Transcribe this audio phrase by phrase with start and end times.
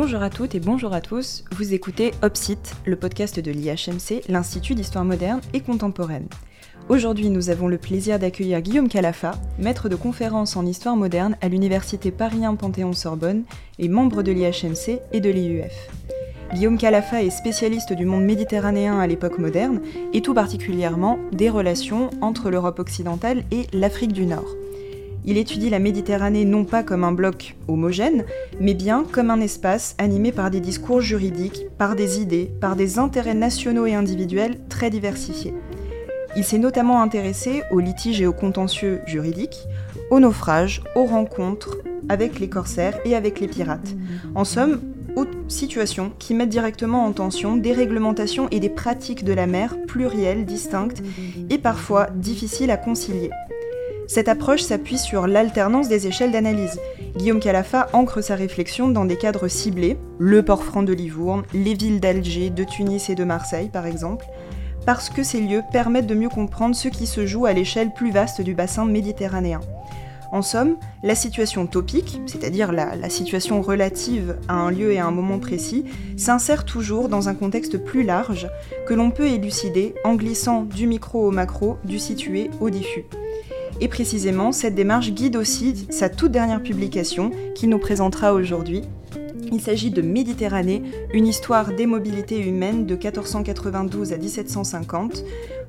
[0.00, 4.76] Bonjour à toutes et bonjour à tous, vous écoutez OPSIT, le podcast de l'IHMC, l'Institut
[4.76, 6.28] d'Histoire moderne et contemporaine.
[6.88, 11.48] Aujourd'hui, nous avons le plaisir d'accueillir Guillaume Calafa, maître de conférences en histoire moderne à
[11.48, 13.42] l'Université Paris Panthéon-Sorbonne
[13.80, 15.90] et membre de l'IHMC et de l'IUF.
[16.54, 19.80] Guillaume Calafa est spécialiste du monde méditerranéen à l'époque moderne
[20.12, 24.54] et tout particulièrement des relations entre l'Europe occidentale et l'Afrique du Nord.
[25.24, 28.24] Il étudie la Méditerranée non pas comme un bloc homogène,
[28.60, 32.98] mais bien comme un espace animé par des discours juridiques, par des idées, par des
[32.98, 35.54] intérêts nationaux et individuels très diversifiés.
[36.36, 39.66] Il s'est notamment intéressé aux litiges et aux contentieux juridiques,
[40.10, 41.78] aux naufrages, aux rencontres
[42.08, 43.94] avec les corsaires et avec les pirates.
[44.34, 44.80] En somme,
[45.16, 49.76] aux situations qui mettent directement en tension des réglementations et des pratiques de la mer
[49.86, 51.02] plurielles, distinctes
[51.50, 53.30] et parfois difficiles à concilier.
[54.08, 56.80] Cette approche s'appuie sur l'alternance des échelles d'analyse.
[57.18, 61.74] Guillaume Calafa ancre sa réflexion dans des cadres ciblés, le port franc de Livourne, les
[61.74, 64.24] villes d'Alger, de Tunis et de Marseille par exemple,
[64.86, 68.10] parce que ces lieux permettent de mieux comprendre ce qui se joue à l'échelle plus
[68.10, 69.60] vaste du bassin méditerranéen.
[70.32, 75.06] En somme, la situation topique, c'est-à-dire la, la, situation relative à un lieu et à
[75.06, 75.84] un moment précis,
[76.16, 78.48] s'insère toujours dans un contexte plus large
[78.86, 83.04] que l'on peut élucider en glissant du micro au macro, du situé au diffus.
[83.80, 88.82] Et précisément, cette démarche guide aussi sa toute dernière publication qu'il nous présentera aujourd'hui.
[89.52, 90.82] Il s'agit de Méditerranée,
[91.14, 95.24] une histoire des mobilités humaines de 1492 à 1750,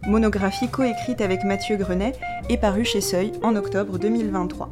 [0.08, 2.14] monographie coécrite avec Mathieu Grenet
[2.50, 4.70] et parue chez Seuil en octobre 2023.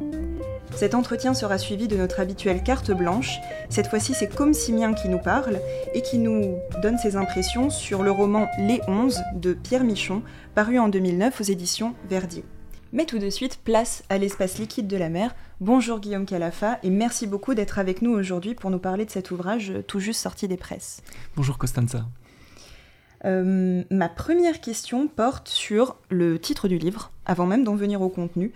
[0.76, 3.38] Cet entretien sera suivi de notre habituelle carte blanche.
[3.68, 5.58] Cette fois-ci, c'est Comme Simien qui nous parle
[5.94, 10.22] et qui nous donne ses impressions sur le roman Les Onze de Pierre Michon,
[10.54, 12.44] paru en 2009 aux éditions Verdier.
[12.92, 15.34] Mais tout de suite, place à l'espace liquide de la mer.
[15.60, 19.30] Bonjour Guillaume Calafa et merci beaucoup d'être avec nous aujourd'hui pour nous parler de cet
[19.30, 21.02] ouvrage tout juste sorti des presses.
[21.36, 22.06] Bonjour Costanza.
[23.26, 28.08] Euh, ma première question porte sur le titre du livre, avant même d'en venir au
[28.08, 28.52] contenu,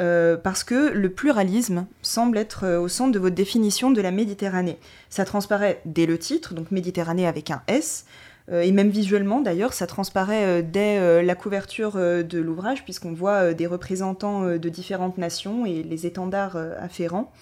[0.00, 4.78] euh, parce que le pluralisme semble être au centre de votre définition de la Méditerranée.
[5.08, 9.72] Ça transparaît dès le titre, donc Méditerranée avec un S, euh, et même visuellement d'ailleurs,
[9.72, 15.18] ça transparaît euh, dès euh, la couverture de l'ouvrage, puisqu'on voit des représentants de différentes
[15.18, 17.32] nations et les étendards afférents.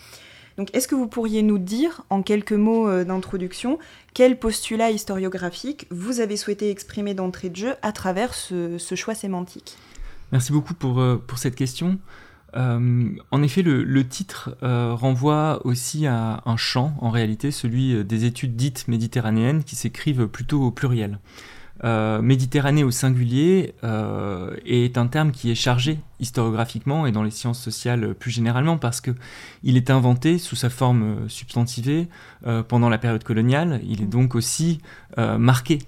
[0.58, 3.78] Donc est-ce que vous pourriez nous dire, en quelques mots d'introduction,
[4.12, 9.14] quel postulat historiographique vous avez souhaité exprimer d'entrée de jeu à travers ce, ce choix
[9.14, 9.78] sémantique?
[10.32, 11.98] Merci beaucoup pour, pour cette question.
[12.56, 18.04] Euh, en effet, le, titre euh, renvoie aussi à un champ, en réalité, celui euh,
[18.04, 21.18] des études dites méditerranéennes qui s'écrivent plutôt au pluriel.
[21.82, 23.72] Méditerranée au singulier
[24.66, 29.00] est un terme qui est chargé historiographiquement et dans les sciences sociales plus généralement parce
[29.00, 29.12] que
[29.62, 32.08] il est inventé sous sa forme substantivée
[32.68, 33.80] pendant la période coloniale.
[33.88, 34.82] Il est donc aussi
[35.16, 35.78] marqué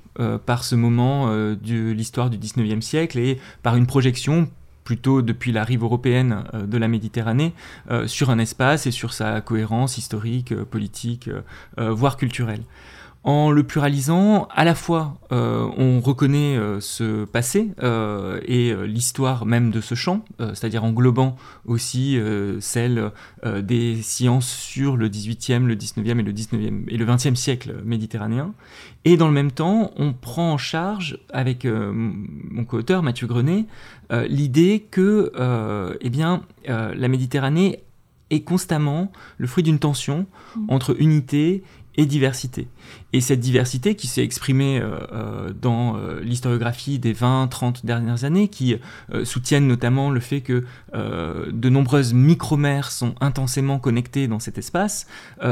[0.46, 4.48] par ce moment de l'histoire du 19e siècle et par une projection
[4.84, 7.54] plutôt depuis la rive européenne euh, de la Méditerranée,
[7.90, 11.30] euh, sur un espace et sur sa cohérence historique, euh, politique,
[11.76, 12.62] voire culturelle.
[13.24, 19.94] En le pluralisant, à la fois on reconnaît ce passé et l'histoire même de ce
[19.94, 22.18] champ, c'est-à-dire englobant aussi
[22.60, 23.12] celle
[23.44, 28.54] des sciences sur le 18e, le 19e et le 19e et le 20e siècle méditerranéen.
[29.04, 33.66] Et dans le même temps, on prend en charge avec mon co-auteur Mathieu Grenet
[34.12, 37.82] euh, l'idée que euh, eh bien, euh, la Méditerranée
[38.30, 40.60] est constamment le fruit d'une tension mmh.
[40.68, 41.62] entre unité
[41.96, 42.68] et diversité.
[43.12, 48.48] Et cette diversité qui s'est exprimée euh, euh, dans euh, l'historiographie des 20-30 dernières années,
[48.48, 48.76] qui
[49.24, 50.64] soutiennent notamment le fait que
[50.94, 55.06] de nombreuses micro-mers sont intensément connectées dans cet espace,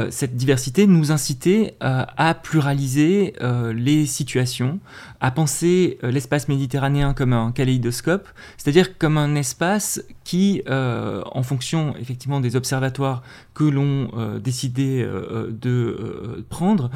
[0.09, 3.33] cette diversité nous incitait à pluraliser
[3.73, 4.79] les situations,
[5.19, 12.39] à penser l'espace méditerranéen comme un kaléidoscope, c'est-à-dire comme un espace qui, en fonction effectivement
[12.39, 13.21] des observatoires
[13.53, 16.89] que l'on décidait de prendre,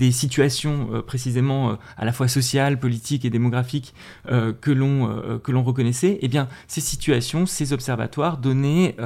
[0.00, 3.94] des situations euh, précisément euh, à la fois sociales, politiques et démographiques
[4.26, 6.30] que l'on reconnaissait, eh
[6.66, 8.96] ces situations, ces observatoires donnaient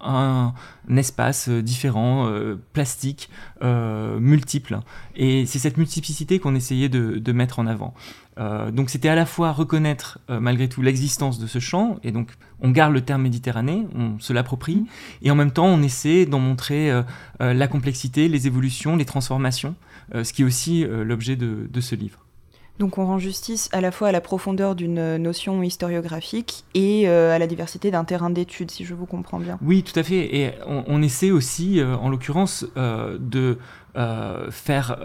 [0.00, 0.54] un,
[0.96, 2.30] espace différent,
[2.72, 3.30] plastique,
[3.62, 4.78] multiple.
[5.16, 7.94] Et c'est cette multiplicité qu'on essayait de mettre en avant.
[8.38, 12.12] Euh, donc c'était à la fois reconnaître euh, malgré tout l'existence de ce champ, et
[12.12, 14.84] donc on garde le terme Méditerranée, on se l'approprie,
[15.22, 17.02] et en même temps on essaie d'en montrer euh,
[17.40, 19.74] la complexité, les évolutions, les transformations,
[20.14, 22.20] ce qui est aussi l'objet de, ce livre.
[22.78, 27.38] Donc on rend justice à la fois à la profondeur d'une notion historiographique et à
[27.38, 29.58] la diversité d'un terrain d'étude, si je vous comprends bien.
[29.62, 30.36] Oui, tout à fait.
[30.36, 33.58] Et on, essaie aussi, en l'occurrence, de
[34.50, 34.96] faire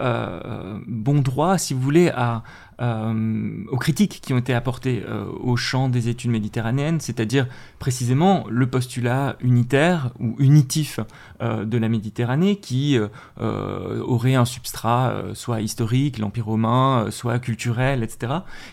[0.86, 2.42] bon droit, si vous voulez, à,
[2.80, 7.46] euh, aux critiques qui ont été apportées euh, au champ des études méditerranéennes, c'est-à-dire
[7.78, 10.98] précisément le postulat unitaire ou unitif
[11.42, 12.98] euh, de la Méditerranée qui
[13.38, 18.32] aurait un substrat soit historique, l'Empire romain, soit culturel, etc.,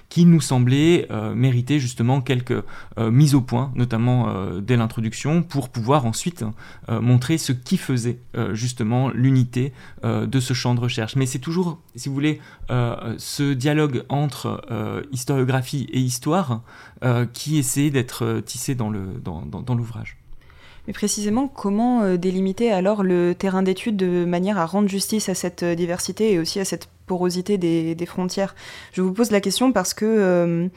[0.10, 2.64] qui nous semblait mériter justement quelques
[2.98, 6.46] mises au point, notamment dès l'introduction, pour pouvoir ensuite
[6.90, 8.20] montrer ce qui faisait
[8.54, 9.74] justement l'unité
[10.04, 11.16] de ce champ de recherche.
[11.16, 16.62] Mais c'est toujours, si vous voulez, ce dialogue entre euh, historiographie et histoire
[17.04, 20.18] euh, qui essaie d'être euh, tissé dans l'ouvrage.
[20.88, 25.64] Mais précisément, comment délimiter alors le terrain d'étude de manière à rendre justice à cette
[25.64, 28.56] diversité et aussi à cette porosité des, frontières?
[28.94, 30.68] Je vous pose la question parce que,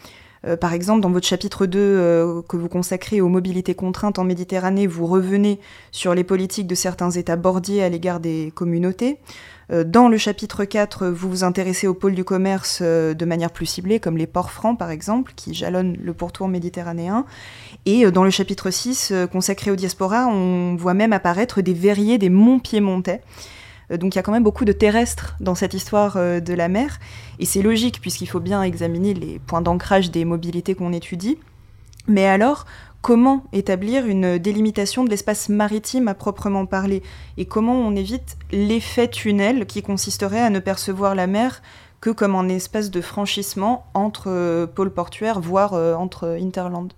[0.60, 5.06] par exemple, dans votre chapitre 2 que vous consacrez aux mobilités contraintes en Méditerranée, vous
[5.06, 5.58] revenez
[5.92, 9.18] sur les politiques de certains États bordiers à l'égard des communautés.
[9.72, 13.50] Euh, dans le chapitre 4, vous vous intéressez aux pôles du commerce euh, de manière
[13.50, 17.24] plus ciblée, comme les ports francs par exemple, qui jalonnent le pourtour méditerranéen.
[17.86, 22.18] Et euh, dans le chapitre 6, consacré aux diasporas, on voit même apparaître des verriers
[22.18, 23.22] des monts piémontais.
[23.90, 26.98] Donc il y a quand même beaucoup de terrestres dans cette histoire de la mer.
[27.38, 31.36] Et c'est logique, puisqu'il faut bien examiner les points d'ancrage des mobilités qu'on étudie.
[32.08, 32.64] Mais alors,
[33.02, 37.02] comment établir une délimitation de l'espace maritime à proprement parler
[37.36, 41.60] et comment on évite l'effet tunnel qui consisterait à ne percevoir la mer
[42.00, 46.88] que comme un espace de franchissement entre euh, pôles portuaires, voire euh, entre interlands.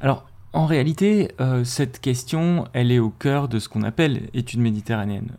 [0.00, 4.60] Alors, en réalité, euh, cette question, elle est au cœur de ce qu'on appelle études
[4.60, 5.32] méditerranéennes,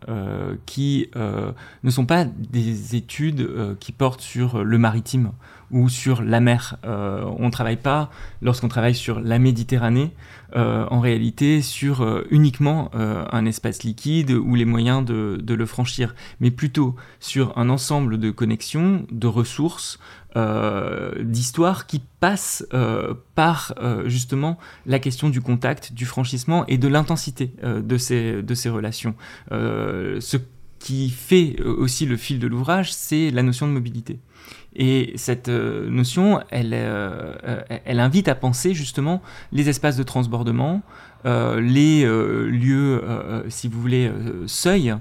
[0.64, 5.32] qui ne sont pas des études qui portent sur le maritime
[5.70, 6.76] ou sur la mer.
[6.84, 8.10] Euh, on ne travaille pas,
[8.42, 10.12] lorsqu'on travaille sur la Méditerranée,
[10.56, 16.14] euh, en réalité sur euh, uniquement un espace liquide ou les moyens de, le franchir,
[16.40, 19.98] mais plutôt sur un ensemble de connexions, de ressources,
[21.20, 22.64] d'histoires qui passent
[23.34, 23.74] par
[24.04, 29.14] justement la question du contact, du franchissement et de l'intensité de, ces, de ces relations.
[29.50, 30.36] ce
[30.78, 34.20] qui fait aussi le fil de l'ouvrage, c'est la notion de mobilité.
[34.74, 40.02] Et cette euh, notion, elle, euh, euh, elle invite à penser justement les espaces de
[40.02, 40.82] transbordement,
[41.24, 44.10] les euh, lieux, euh, si vous voulez,
[44.46, 44.94] seuils,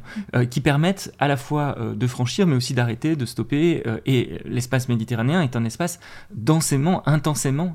[0.49, 3.83] qui permettent à la fois de franchir, mais aussi d'arrêter, de stopper.
[4.05, 5.99] et l'espace méditerranéen est un espace
[6.33, 7.73] densément, intensément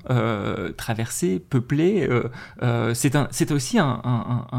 [0.77, 2.09] traversé, peuplé.
[2.95, 4.01] c'est aussi un,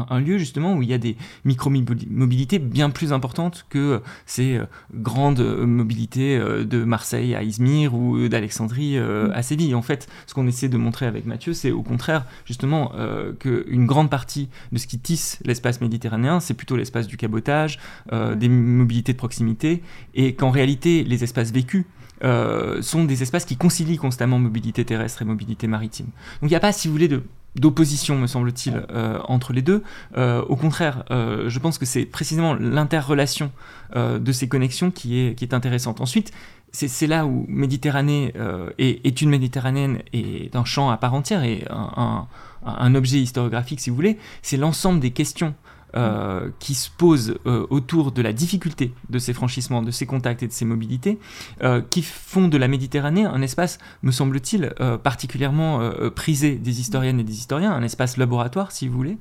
[0.08, 4.60] un, lieu justement où il y a des micro-mobilités bien plus importantes que ces
[4.92, 9.74] grandes mobilités de Marseille à Izmir ou d'Alexandrie à Séville.
[9.74, 12.92] En fait, ce qu'on essaie de montrer avec Mathieu, c'est au contraire justement
[13.38, 17.78] que une grande partie de ce qui tisse l'espace méditerranéen, c'est plutôt l'espace du cabotage,
[18.12, 19.82] euh, des mobilités de proximité,
[20.14, 21.84] et qu'en réalité, les espaces vécus
[22.22, 26.06] euh, sont des espaces qui concilient constamment mobilité terrestre et mobilité maritime.
[26.40, 27.22] Donc il n'y a pas, si vous voulez, de
[27.56, 29.84] d'opposition, me semble-t-il, euh, entre les deux.
[30.16, 33.52] au contraire, je pense que c'est précisément l'interrelation
[33.94, 36.00] de ces connexions qui est, qui est intéressante.
[36.00, 36.32] Ensuite,
[36.74, 38.32] c'est là où Méditerranée
[38.78, 42.26] et étude méditerranéenne est un champ à part entière et un,
[42.64, 45.54] un objet historiographique si vous voulez, c'est l'ensemble des questions
[45.96, 50.42] euh, qui se posent euh, autour de la difficulté de ces franchissements, de ces contacts
[50.42, 51.20] et de ces mobilités,
[51.62, 54.72] euh, qui font de la Méditerranée un espace, me semble-t-il,
[55.02, 59.18] particulièrement prisé des historiennes et des historiens, un espace laboratoire, si vous voulez,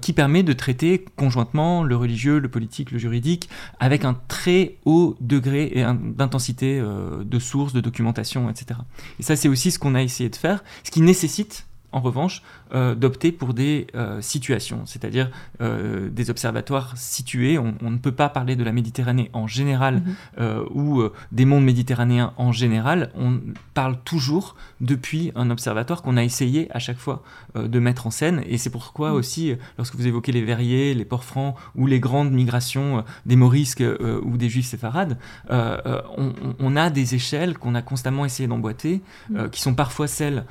[0.00, 5.16] qui permet de traiter conjointement le religieux, le politique, le juridique, avec un très haut
[5.20, 5.84] degré
[6.16, 8.80] d'intensité de sources, de documentation, etc.
[9.18, 12.42] Et ça, c'est aussi ce qu'on a essayé de faire, ce qui nécessite en revanche,
[12.74, 17.58] euh, d'opter pour des euh, situations, c'est-à-dire euh, des observatoires situés.
[17.58, 20.02] On, ne peut pas parler de la Méditerranée en général
[20.38, 20.64] mhm.
[20.74, 23.10] ou des mondes méditerranéens en général.
[23.14, 23.40] On
[23.74, 27.22] parle toujours depuis un observatoire qu'on a essayé à chaque fois
[27.54, 28.42] de mettre en scène.
[28.46, 29.16] Et c'est pourquoi mhm.
[29.16, 33.84] aussi, lorsque vous évoquez les verriers, les ports francs ou les grandes migrations des Morisques
[34.24, 35.18] ou des Juifs séfarades,
[35.50, 39.50] on, a des échelles qu'on a constamment essayé d'emboîter, mhm.
[39.50, 40.44] qui sont parfois celles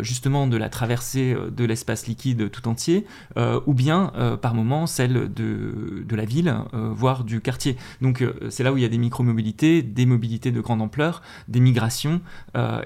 [0.00, 3.06] justement de la traversée de l'espace liquide tout entier,
[3.36, 7.76] euh, ou bien euh, par moment celle de, de la ville, voire du quartier.
[8.00, 11.60] Donc c'est là où il y a des micro-mobilités, des mobilités de grande ampleur, des
[11.60, 12.20] migrations,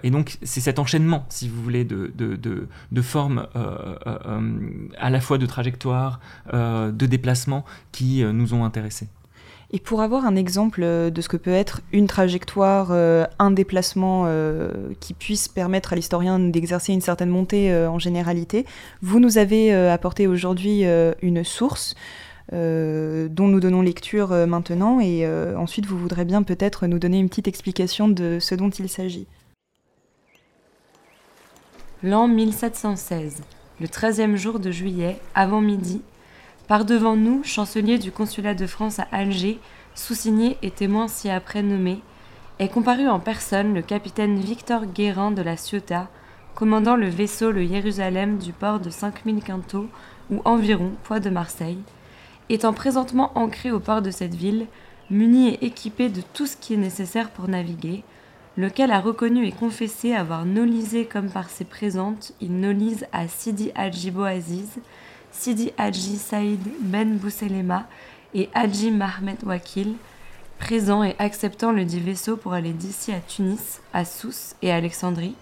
[0.02, 3.46] et donc c'est cet enchaînement, si vous voulez, de, de, de, de formes
[4.99, 6.20] à la fois de trajectoire,
[6.52, 9.08] de déplacement qui nous ont intéressés.
[9.73, 14.26] Et pour avoir un exemple de ce que peut être une trajectoire, un déplacement
[15.00, 18.64] qui puisse permettre à l'historien d'exercer une certaine montée en généralité,
[19.02, 20.85] vous nous avez apporté aujourd'hui
[21.20, 21.96] une source
[22.52, 27.00] euh, dont nous donnons lecture euh, maintenant, et euh, ensuite vous voudrez bien peut-être nous
[27.00, 29.26] donner une petite explication de ce dont il s'agit.
[32.04, 33.42] L'an 1716,
[33.80, 36.02] le 13e jour de juillet, avant midi,
[36.68, 39.61] par devant nous, chancelier du consulat de France à Alger,
[39.94, 42.00] sous-signé et témoin ci-après nommé,
[42.58, 46.08] est comparu en personne le capitaine Victor Guérin de la Ciotat,
[46.54, 49.87] commandant le vaisseau le Jérusalem du port de 5000 quintaux,
[50.30, 51.78] ou environ poids de Marseille,
[52.49, 54.66] étant présentement ancré au port de cette ville,
[55.11, 58.02] muni et équipé de tout ce qui est nécessaire pour naviguer,
[58.56, 63.70] lequel a reconnu et confessé avoir nolisé comme par ses présentes, il nolise à Sidi
[63.75, 64.80] Hadji Boaziz,
[65.38, 67.87] Sidi Hadji Saïd Ben Bousselema
[68.35, 69.95] et Hadji Mahmed Wakil,
[70.59, 74.76] présents et acceptant le dit vaisseau pour aller d'ici à Tunis, à Sousse et à
[74.76, 75.35] Alexandrie,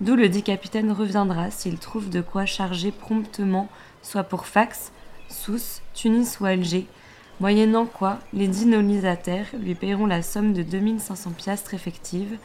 [0.00, 3.68] d'où le dit capitaine reviendra s'il trouve de quoi charger promptement,
[4.02, 4.90] soit pour Fax,
[5.28, 6.86] Sousse, Tunis ou Alger,
[7.38, 12.36] moyennant quoi les dix nolisataires lui paieront la somme de 2500 piastres effectives,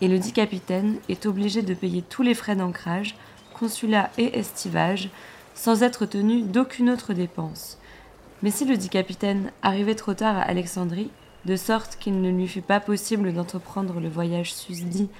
[0.00, 3.14] et le dit capitaine est obligé de payer tous les frais d'ancrage,
[3.54, 5.08] consulat et estivage,
[5.58, 7.78] sans être tenu d'aucune autre dépense.
[8.44, 11.10] Mais si le dit capitaine arrivait trop tard à Alexandrie,
[11.46, 15.10] de sorte qu'il ne lui fut pas possible d'entreprendre le voyage susdit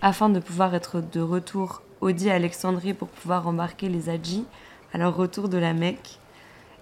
[0.00, 4.44] afin de pouvoir être de retour au dit Alexandrie pour pouvoir embarquer les Hadjis
[4.92, 6.20] à leur retour de la Mecque,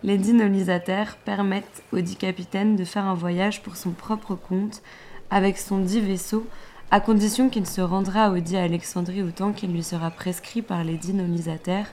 [0.02, 4.82] les dinolisataires permettent au dit capitaine de faire un voyage pour son propre compte
[5.30, 6.46] avec son dit vaisseau,
[6.90, 10.98] à condition qu'il se rendra au dit Alexandrie autant qu'il lui sera prescrit par les
[10.98, 11.88] dinolisataires,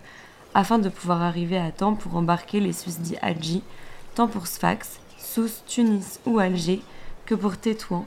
[0.54, 3.64] afin de pouvoir arriver à temps pour embarquer les susdits Hadji,
[4.16, 6.82] tant pour Sfax, Sousse, Tunis ou Alger,
[7.26, 8.06] que pour Tétouan,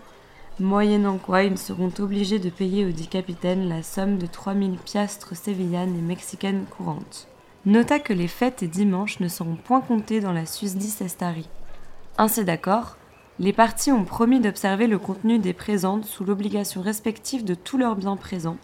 [0.60, 5.36] moyennant quoi ils seront obligés de payer au dit capitaine la somme de 3000 piastres
[5.36, 7.28] sévillanes et mexicaines courantes.
[7.64, 11.48] Nota que les fêtes et dimanches ne seront point comptés dans la susdit Sestari.
[12.16, 12.96] Ainsi d'accord,
[13.38, 17.96] les parties ont promis d'observer le contenu des présentes sous l'obligation respective de tous leurs
[17.96, 18.56] biens présents,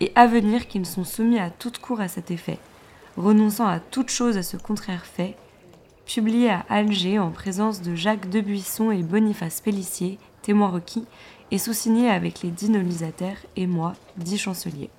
[0.00, 2.58] et à venir qu'ils sont soumis à toute cour à cet effet,
[3.20, 5.36] renonçant à toute chose à ce contraire fait,
[6.06, 11.04] publié à Alger en présence de Jacques Debuisson et Boniface Pellissier, témoins requis,
[11.50, 12.70] et sous-signé avec les dix
[13.56, 14.90] et moi, dix chanceliers.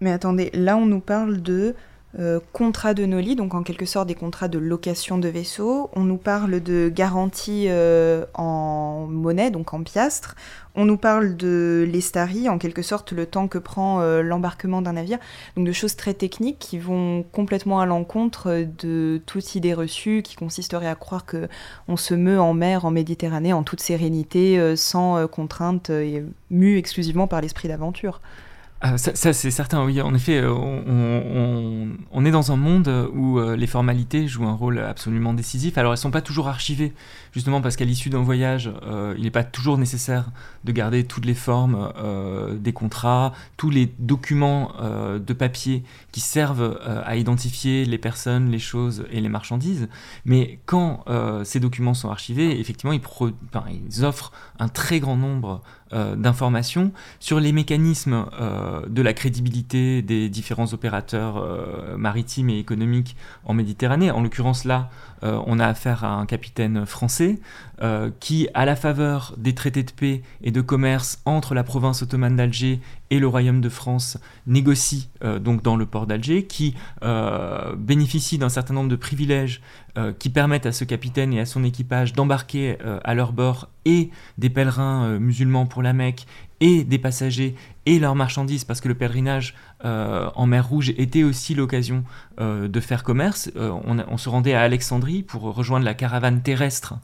[0.00, 1.74] Mais attendez, là on nous parle de
[2.18, 5.90] euh, contrats de Noli, donc en quelque sorte des contrats de location de vaisseaux.
[5.94, 10.36] On nous parle de garantie euh, en monnaie, donc en piastres.
[10.76, 14.92] On nous parle de l'estari, en quelque sorte le temps que prend euh, l'embarquement d'un
[14.92, 15.18] navire.
[15.56, 20.36] Donc de choses très techniques qui vont complètement à l'encontre de toute idée reçue qui
[20.36, 21.48] consisterait à croire que
[21.88, 27.26] on se meut en mer, en Méditerranée, en toute sérénité, sans contrainte et mu exclusivement
[27.26, 28.20] par l'esprit d'aventure.
[28.86, 30.02] Ah, ça, c'est certain, oui.
[30.02, 30.52] En effet, euh,
[32.12, 35.78] on, est dans un monde où euh, les formalités jouent un rôle absolument décisif.
[35.78, 36.92] Alors, elles ne sont pas toujours archivées,
[37.32, 40.26] justement parce qu'à l'issue d'un voyage, euh, il n'est pas toujours nécessaire
[40.64, 41.94] de garder toutes les formes
[42.58, 44.72] des contrats, tous les documents
[45.18, 49.88] de papier qui servent à identifier les personnes, les choses et les marchandises.
[50.26, 51.04] Mais quand
[51.44, 55.62] ces documents sont archivés, effectivement, ils offrent un très grand nombre
[55.94, 62.58] euh, d'informations sur les mécanismes euh, de la crédibilité des différents opérateurs euh, maritimes et
[62.58, 64.10] économiques en Méditerranée.
[64.10, 64.90] En l'occurrence là,
[65.22, 67.38] on a affaire à un capitaine français
[68.20, 72.36] qui, à la faveur des traités de paix et de commerce entre la province ottomane
[72.36, 72.78] d'Alger
[73.14, 75.08] et le royaume de France, négocie
[75.40, 76.74] donc dans le port d'Alger, qui
[77.76, 79.62] bénéficie d'un certain nombre de privilèges
[80.18, 84.50] qui permettent à ce capitaine et à son équipage d'embarquer à leur bord et des
[84.50, 86.26] pèlerins musulmans pour la Mecque
[86.64, 87.54] et des passagers
[87.84, 89.54] et leurs marchandises, parce que le pèlerinage
[89.84, 92.04] euh, en mer Rouge était aussi l'occasion
[92.40, 93.50] euh, de faire commerce.
[93.56, 96.94] Euh, on, se rendait à Alexandrie pour rejoindre la caravane terrestre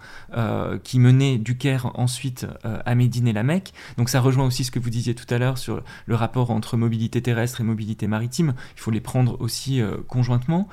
[0.83, 3.75] qui menait du Caire ensuite à Médine et la Mecque.
[3.99, 6.79] Donc ça rejoint aussi ce que vous disiez tout à l'heure sur le rapport entre
[6.79, 8.55] mobilité terrestre et mobilité maritime.
[8.77, 10.69] Il faut les prendre aussi conjointement.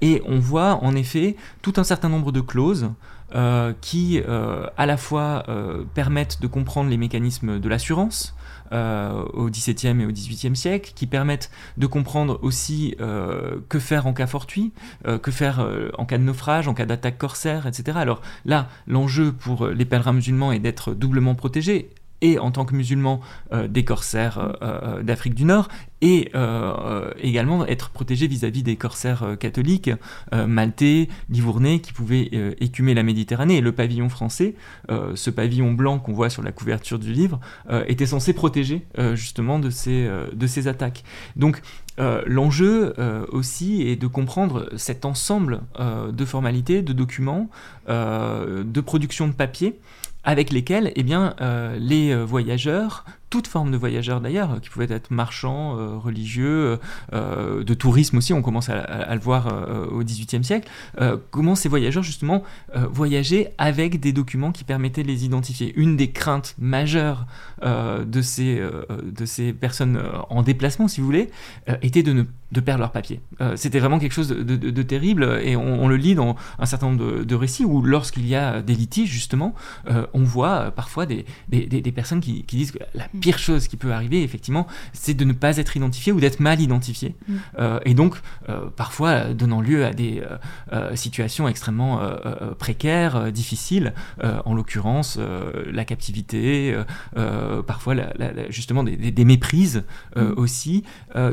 [0.00, 2.90] et on voit en effet tout un certain nombre de clauses.
[3.80, 5.44] Qui à la fois
[5.94, 8.34] permettent de comprendre les mécanismes de l'assurance,
[8.72, 14.06] euh, au XVIIe et au XVIIIe siècle, qui permettent de comprendre aussi euh, que faire
[14.06, 14.72] en cas fortuit,
[15.06, 15.66] euh, que faire
[15.96, 17.96] en cas de naufrage, en cas d'attaque corsaire, etc.
[17.98, 21.88] Alors là, l'enjeu pour les pèlerins musulmans est d'être doublement protégés
[22.20, 23.20] et en tant que musulman
[23.68, 24.56] des corsaires
[25.02, 25.68] d'Afrique du Nord
[26.00, 26.30] et
[27.20, 29.90] également être protégé vis-à-vis des corsaires catholiques
[30.32, 33.58] maltais, livournais qui pouvaient écumer la Méditerranée.
[33.58, 34.54] Et le pavillon français,
[34.88, 37.40] ce pavillon blanc qu'on voit sur la couverture du livre,
[37.86, 41.04] était censé protéger justement de ces, de ces attaques.
[41.36, 41.62] Donc
[41.98, 47.48] euh, l'enjeu euh, aussi est de comprendre cet ensemble euh, de formalités, de documents,
[47.88, 49.80] de production de papier
[50.24, 51.34] avec lesquels eh bien,
[51.78, 56.78] les voyageurs toute forme de voyageurs d'ailleurs, qui pouvaient être marchands, euh, religieux,
[57.12, 60.68] euh, de tourisme aussi, on commence à, le voir euh, au XVIIIe siècle,
[61.30, 62.42] comment ces voyageurs justement
[62.74, 65.72] voyageaient avec des documents qui permettaient de les identifier?
[65.76, 67.26] Une des craintes majeures
[67.62, 68.62] de, ces,
[69.02, 71.30] de ces personnes en déplacement, si vous voulez,
[71.82, 73.20] était de ne de perdre leur papier.
[73.56, 77.34] C'était vraiment quelque chose de, terrible et on, le lit dans un certain nombre de,
[77.34, 79.54] récits où lorsqu'il y a des litiges justement,
[80.14, 83.76] on voit parfois des, des, des personnes qui, qui disent que la pire chose qui
[83.76, 87.14] peut arriver, effectivement, c'est de ne pas être identifié ou d'être mal identifié.
[87.26, 87.34] Mm.
[87.58, 88.16] Euh, et donc,
[88.48, 90.22] euh, parfois, donnant lieu à des
[90.72, 92.00] euh, situations extrêmement
[92.58, 95.18] précaires, difficiles, en l'occurrence
[95.66, 96.76] la captivité,
[97.66, 97.94] parfois
[98.48, 99.84] justement des, des méprises
[100.16, 100.32] mm.
[100.36, 100.84] aussi,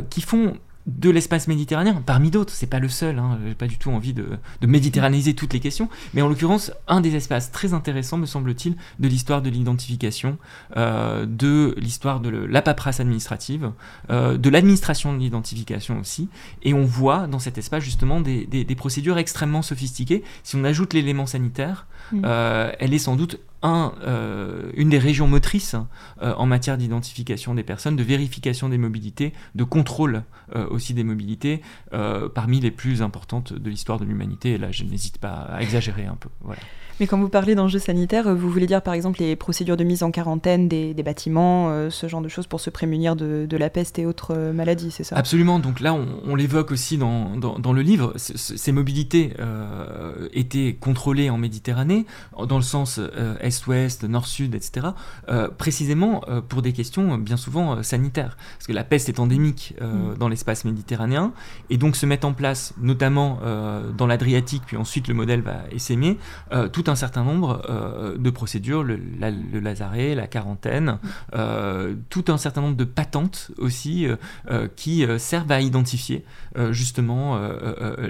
[0.09, 3.77] qui font de l'espace méditerranéen, parmi d'autres, c'est pas le seul, hein, j'ai pas du
[3.77, 4.27] tout envie de,
[4.61, 8.75] de, méditerraniser toutes les questions, mais en l'occurrence, un des espaces très intéressants, me semble-t-il,
[8.99, 10.37] de l'histoire de l'identification,
[10.77, 13.71] euh, de l'histoire de la paperasse administrative,
[14.11, 16.29] euh, de l'administration de l'identification aussi,
[16.61, 20.23] et on voit dans cet espace justement des, des, procédures extrêmement sophistiquées.
[20.43, 22.21] Si on ajoute l'élément sanitaire, mmh.
[22.25, 25.75] euh, elle est sans doute euh, une des régions motrices
[26.21, 30.23] euh, en matière d'identification des personnes, de vérification des mobilités, de contrôle
[30.55, 31.61] euh, aussi des mobilités,
[32.33, 34.53] parmi les plus importantes de l'histoire de l'humanité.
[34.53, 36.29] Et là, je n'hésite pas à exagérer un peu.
[36.41, 36.61] Voilà.
[36.99, 40.01] Mais quand vous parlez d'enjeux sanitaires, vous voulez dire par exemple les procédures de mise
[40.01, 43.99] en quarantaine des, bâtiments, euh, ce genre de choses pour se prémunir de, la peste
[43.99, 45.17] et autres euh, maladies, c'est ça?
[45.17, 51.29] Absolument, donc là on, l'évoque aussi dans, dans, le livre, ces mobilités euh, étaient contrôlées
[51.29, 52.05] en Méditerranée,
[52.47, 52.99] dans le sens
[53.39, 54.87] est-ouest, nord-sud, etc.,
[55.57, 60.17] précisément pour des questions bien souvent sanitaires, parce que la peste est endémique mm.
[60.17, 61.33] dans l'espace méditerranéen,
[61.69, 63.39] et donc se mettent en place, notamment
[63.97, 66.17] dans l'Adriatique, puis ensuite le modèle va essaimer,
[66.71, 70.99] tout un certain nombre euh, de procédures, le, le, lazaret, la quarantaine,
[71.33, 74.07] euh, tout un certain nombre de patentes aussi
[74.49, 76.25] euh, qui servent à identifier
[76.71, 77.39] justement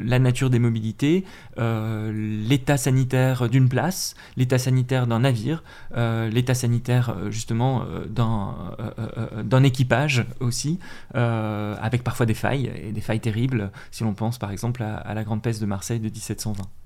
[0.04, 1.26] la nature des mobilités,
[1.58, 5.64] l'état sanitaire d'une place, l'état sanitaire d'un navire,
[5.96, 10.80] l'état sanitaire justement d'un équipage aussi,
[11.14, 15.14] avec parfois des failles, et des failles terribles, si l'on pense par exemple à, à
[15.14, 16.85] la Grande Peste de Marseille de 1720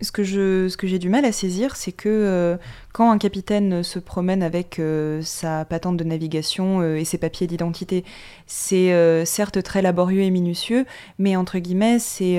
[0.00, 2.56] ce que je, ce que j'ai du mal à saisir, c'est que euh,
[2.92, 7.46] quand un capitaine se promène avec euh, sa patente de navigation euh, et ses papiers
[7.46, 8.04] d'identité,
[8.46, 8.94] c'est
[9.26, 10.86] certes très laborieux et minutieux,
[11.18, 12.36] mais entre guillemets, c'est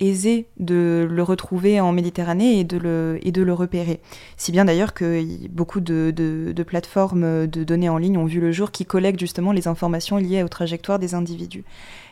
[0.00, 4.00] aisé de le retrouver en Méditerranée et de le, et de le repérer.
[4.36, 8.40] Si bien d'ailleurs que beaucoup de, de, de, plateformes de données en ligne ont vu
[8.40, 11.64] le jour qui collectent justement les informations liées aux trajectoires des individus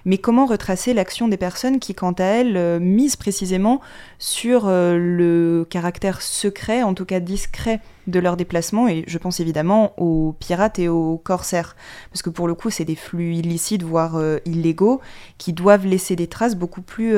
[0.04, 3.80] mais comment retracer l'action des personnes qui, quant à elles, euh, misent précisément
[4.18, 9.40] sur euh, le caractère secret, en tout cas discret, de leur déplacement, et je pense
[9.40, 11.74] évidemment aux pirates et aux corsaires,
[12.10, 15.00] parce que pour le coup, c'est des flux illicites, voire euh, illégaux,
[15.38, 17.14] qui doivent laisser des traces beaucoup plus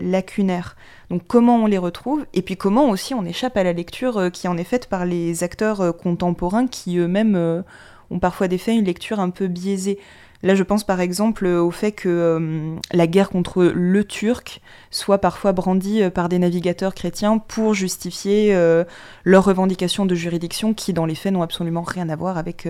[0.00, 0.76] lacunaires.
[1.10, 4.48] Donc comment on les retrouve, et puis comment aussi on échappe à la lecture qui
[4.48, 7.62] en est faite par les acteurs contemporains qui eux-mêmes
[8.10, 9.98] ont parfois des faits une lecture un peu biaisée.
[10.42, 15.18] Là, je pense par exemple au fait que euh, la guerre contre le Turc soit
[15.18, 18.82] parfois brandie euh, par des navigateurs chrétiens pour justifier euh,
[19.24, 22.68] leurs revendications de juridiction qui, dans les faits, n'ont absolument rien à voir avec,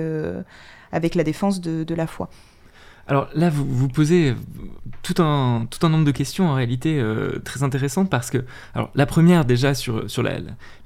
[0.92, 2.28] avec la défense de la foi.
[3.08, 4.34] Alors là, vous, vous posez
[5.02, 8.90] tout un, tout un nombre de questions en réalité euh, très intéressantes parce que, alors
[8.94, 10.34] la première déjà sur, sur la,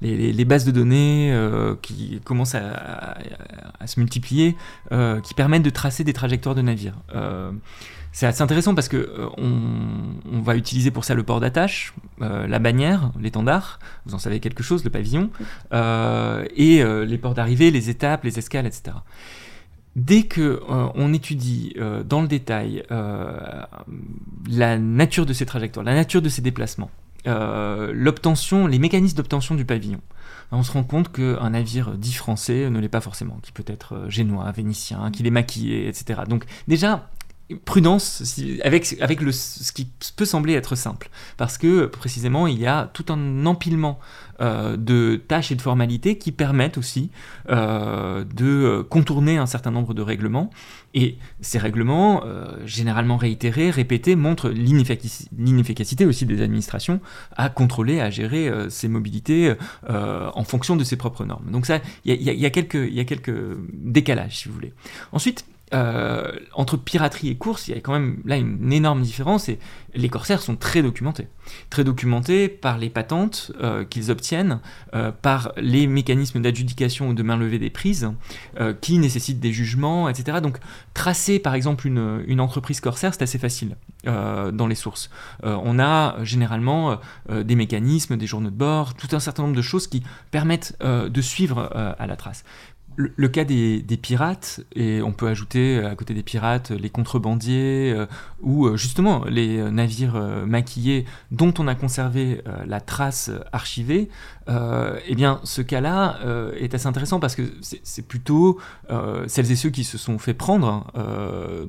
[0.01, 3.19] les, les, bases de données euh, qui commencent à,
[3.79, 4.57] à, se multiplier,
[4.93, 6.97] euh, qui permettent de tracer des trajectoires de navires.
[8.13, 9.61] c'est assez intéressant parce que on,
[10.33, 14.63] on, va utiliser pour ça le port d'attache, la bannière, l'étendard, vous en savez quelque
[14.63, 15.31] chose, le pavillon,
[15.73, 18.97] et les ports d'arrivée, les étapes, les escales, etc.
[19.97, 23.63] Dès que euh, on étudie euh, dans le détail euh,
[24.47, 26.91] la nature de ces trajectoires, la nature de ces déplacements,
[27.25, 30.01] l'obtention, les mécanismes d'obtention du pavillon,
[30.53, 34.05] on se rend compte qu'un navire dit français ne l'est pas forcément, qui peut être
[34.09, 36.21] génois, vénitien, qu'il est maquillé, etc.
[36.29, 37.09] Donc déjà,
[37.55, 41.11] prudence avec, ce qui peut sembler être simple.
[41.37, 44.01] Parce que précisément, il y a tout un empilement
[44.41, 47.11] euh, de tâches et de formalités qui permettent aussi
[47.49, 50.51] euh, de contourner un certain nombre de règlements.
[50.93, 57.01] Et ces règlements, euh, généralement réitérés, répétés, montrent l'inefficacité aussi des administrations
[57.37, 59.55] à contrôler, à gérer ces mobilités
[59.89, 61.51] en fonction de ses propres normes.
[61.51, 64.73] Donc ça, il y, y, a quelques décalages, si vous voulez.
[65.13, 69.49] Ensuite, euh, entre piraterie et course, il y a quand même là une énorme différence
[69.49, 69.59] et
[69.95, 71.27] les corsaires sont très documentés.
[71.71, 74.61] Très documentés par les patentes euh, qu'ils obtiennent,
[74.95, 78.11] euh, par les mécanismes d'adjudication ou de main levée des prises
[78.81, 80.39] qui nécessitent des jugements, etc.
[80.41, 80.59] Donc
[80.95, 85.11] tracer par exemple une, une entreprise corsaire, c'est assez facile dans les sources.
[85.43, 89.89] on a généralement des mécanismes, des journaux de bord, tout un certain nombre de choses
[89.89, 92.45] qui permettent de suivre à la trace
[92.97, 98.07] le, cas des, pirates, et on peut ajouter à côté des pirates les contrebandiers euh,
[98.41, 104.09] ou euh, justement les navires euh, maquillés dont on a conservé la trace archivée,
[104.49, 106.19] eh bien ce cas-là
[106.59, 108.59] est assez intéressant parce que c'est plutôt
[109.27, 110.87] celles et ceux qui se sont fait prendre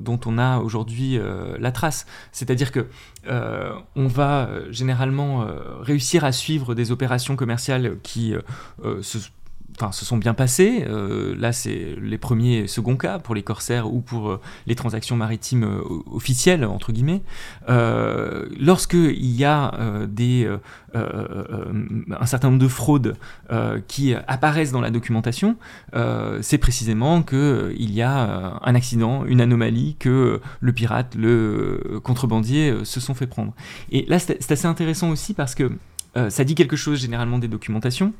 [0.00, 1.18] dont on a aujourd'hui
[1.58, 2.06] la trace.
[2.32, 2.86] C'est-à-dire que
[3.28, 5.46] on va généralement
[5.80, 8.34] réussir à suivre des opérations commerciales qui
[9.02, 9.18] se
[9.80, 10.84] enfin, se sont bien passés.
[10.88, 14.74] Euh, là, c'est les premiers et seconds cas pour les corsaires ou pour euh, les
[14.74, 17.22] transactions maritimes euh, officielles, entre guillemets.
[18.60, 19.72] Lorsqu'il y a
[20.08, 20.48] des,
[20.94, 23.16] un certain nombre de fraudes
[23.86, 25.56] qui apparaissent dans la documentation,
[26.40, 33.00] c'est précisément qu'il y a un accident, une anomalie, que le pirate, le contrebandier se
[33.00, 33.52] sont fait prendre.
[33.90, 35.72] Et là, c'est assez intéressant aussi parce que
[36.28, 38.12] ça dit quelque chose généralement des documentations.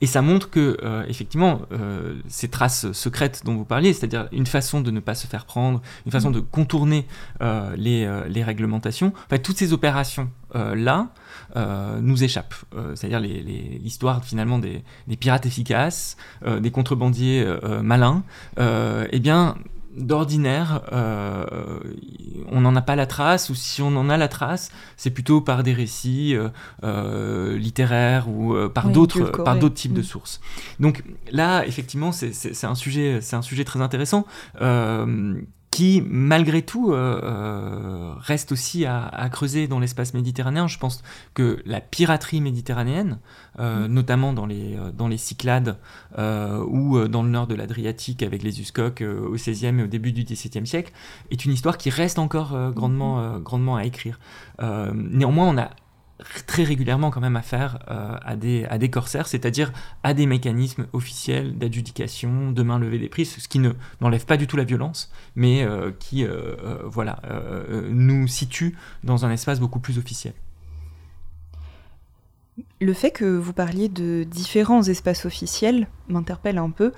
[0.00, 4.46] Et ça montre que, euh, effectivement, euh, ces traces secrètes dont vous parliez, c'est-à-dire une
[4.46, 6.34] façon de ne pas se faire prendre, une façon mm.
[6.34, 7.06] de contourner
[7.42, 11.08] euh, les, les, réglementations, enfin, toutes ces opérations-là
[12.00, 12.54] nous échappent.
[12.94, 17.46] c'est-à-dire l'histoire finalement des, des, pirates efficaces, des contrebandiers
[17.82, 18.22] malins,
[18.58, 19.56] eh bien,
[19.96, 21.44] d'ordinaire, euh,
[22.50, 25.40] on n'en a pas la trace, ou si on en a la trace, c'est plutôt
[25.40, 26.48] par des récits euh,
[26.84, 30.04] euh, littéraires ou par d'autres par d'autres types de mm.
[30.04, 30.40] sources.
[30.78, 34.26] Donc là, effectivement, c'est un sujet c'est un sujet très intéressant
[35.70, 40.66] qui, malgré tout, euh, euh, reste aussi à, creuser dans l'espace méditerranéen.
[40.66, 41.02] Je pense
[41.34, 43.20] que la piraterie méditerranéenne,
[43.60, 43.92] euh, mm.
[43.92, 45.78] notamment dans les, dans les Cyclades
[46.18, 50.24] ou dans le nord de l'Adriatique avec les Uscoques au XVIe et au début du
[50.24, 50.92] XVIIe siècle,
[51.30, 53.42] est une histoire qui reste encore grandement, mm.
[53.42, 54.18] grandement à écrire.
[54.60, 55.70] néanmoins, on a
[56.46, 60.86] très régulièrement quand même affaire euh, à, des, à des corsaires, c'est-à-dire à des mécanismes
[60.92, 64.64] officiels d'adjudication, de main levée des prix, ce qui ne, n'enlève pas du tout la
[64.64, 66.54] violence, mais euh, qui euh,
[66.84, 67.20] voilà,
[67.90, 70.34] nous situe dans un espace beaucoup plus officiel.
[72.80, 76.92] Le fait que vous parliez de différents espaces officiels m'interpelle un peu,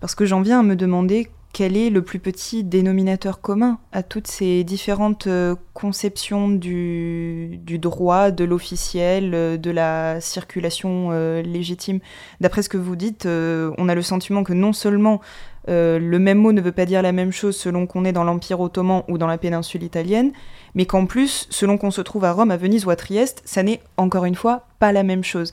[0.00, 4.04] parce que j'en viens à me demander quel est le plus petit dénominateur commun à
[4.04, 11.98] toutes ces différentes euh, conceptions du, droit, de l'officiel, euh, de la circulation euh, légitime?
[12.40, 15.20] D'après ce que vous dites, on a le sentiment que non seulement
[15.66, 18.60] le même mot ne veut pas dire la même chose selon qu'on est dans l'Empire
[18.60, 20.30] ottoman ou dans la péninsule italienne,
[20.76, 23.64] mais qu'en plus, selon qu'on se trouve à Rome, à Venise ou à Trieste, ça
[23.64, 25.50] n'est encore une fois pas la même chose.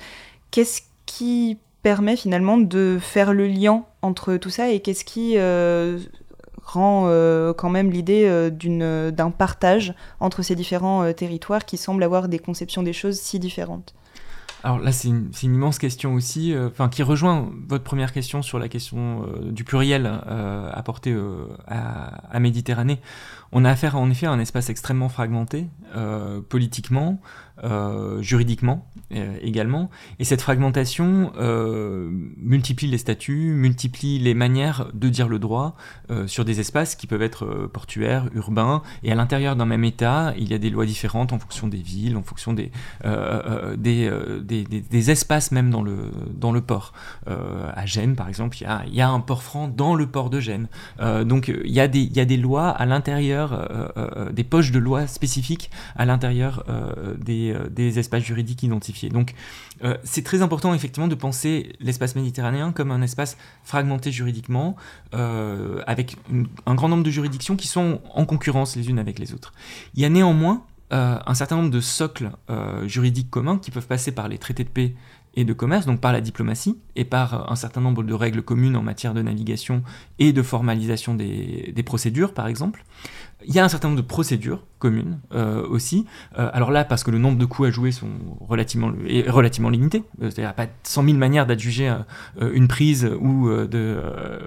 [0.51, 5.99] Qu'est-ce qui permet finalement de faire le lien entre tout ça et qu'est-ce qui euh,
[6.63, 12.27] rend euh, quand même l'idée euh, d'un partage entre ces différents territoires qui semblent avoir
[12.27, 13.93] des conceptions des choses si différentes
[14.63, 18.67] alors là, c'est une, immense question aussi, enfin qui rejoint votre première question sur la
[18.67, 20.07] question du pluriel
[20.73, 21.15] apporté
[21.67, 22.99] à, à, Méditerranée.
[23.51, 25.67] On a affaire en effet à un espace extrêmement fragmenté,
[26.49, 27.21] politiquement,
[28.21, 29.91] juridiquement, euh, également.
[30.17, 35.75] Et cette fragmentation euh, multiplie les statuts, multiplie les manières de dire le droit
[36.09, 40.33] euh, sur des espaces qui peuvent être portuaires, urbains, et à l'intérieur d'un même État,
[40.39, 42.71] il y a des lois différentes en fonction des villes, en fonction des,
[43.77, 44.09] des,
[44.43, 46.93] des, espaces même dans le, dans le port.
[47.27, 50.31] à Gênes, par exemple, il y a, y a un port franc dans le port
[50.31, 50.67] de Gênes.
[50.99, 53.69] donc il y, a des, il y a des lois à l'intérieur,
[54.33, 56.65] des poches de lois spécifiques à l'intérieur
[57.19, 59.09] des, des espaces juridiques identifiés.
[59.09, 59.33] Donc
[59.83, 64.75] euh, c'est très important effectivement de penser l'espace méditerranéen comme un espace fragmenté juridiquement,
[65.13, 66.17] euh, avec
[66.65, 69.53] un grand nombre de juridictions qui sont en concurrence les unes avec les autres.
[69.95, 72.29] Il y a néanmoins euh, un certain nombre de socles
[72.85, 74.93] juridiques communs qui peuvent passer par les traités de paix
[75.35, 78.75] et de commerce, donc par la diplomatie et par un certain nombre de règles communes
[78.75, 79.83] en matière de navigation
[80.19, 82.83] et de formalisation des, procédures, par exemple.
[83.45, 86.05] Il y a un certain nombre de procédures communes euh, aussi.
[86.39, 89.69] Euh, alors là, parce que le nombre de coups à jouer sont relativement, est relativement
[89.69, 91.93] limité, euh, c'est-à-dire pas 100 000 manières d'adjuger
[92.39, 93.99] une prise ou de,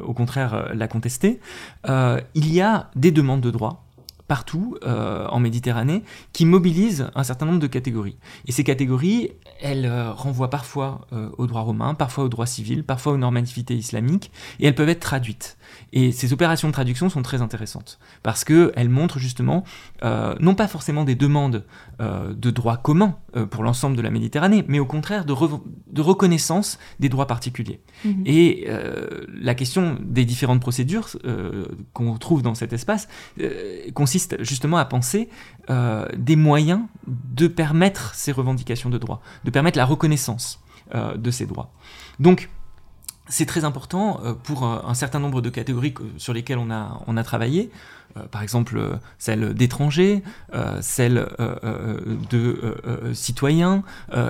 [0.04, 1.40] au contraire la contester.
[1.86, 3.87] il y a des demandes de droit
[4.28, 8.18] partout euh, en Méditerranée qui mobilisent un certain nombre de catégories.
[8.46, 12.84] Et ces catégories, elles euh, renvoient parfois euh, au droit romain, parfois au droit civil,
[12.84, 15.56] parfois aux normativités islamiques, et elles peuvent être traduites.
[15.92, 19.64] Et ces opérations de traduction sont très intéressantes, parce qu'elles montrent justement,
[20.02, 21.64] non pas forcément des demandes
[22.00, 23.16] de droit commun
[23.50, 25.34] pour l'ensemble de la Méditerranée, mais au contraire de,
[25.92, 27.80] de reconnaissance des droits particuliers.
[28.04, 28.22] Mhm.
[28.24, 28.66] Et
[29.40, 31.10] la question des différentes procédures
[31.92, 33.08] qu'on trouve dans cet espace
[33.94, 35.28] consiste justement à penser
[35.70, 40.60] euh, des moyens de permettre ces revendications de droits, de permettre la reconnaissance
[40.94, 41.70] euh, de ces droits.
[42.20, 42.50] Donc,
[43.28, 47.16] c'est très important euh, pour un certain nombre de catégories sur lesquelles on a, on
[47.16, 47.70] a travaillé,
[48.30, 50.22] par exemple celle d'étrangers,
[50.80, 51.28] celle
[52.30, 52.76] de
[53.12, 53.82] citoyens,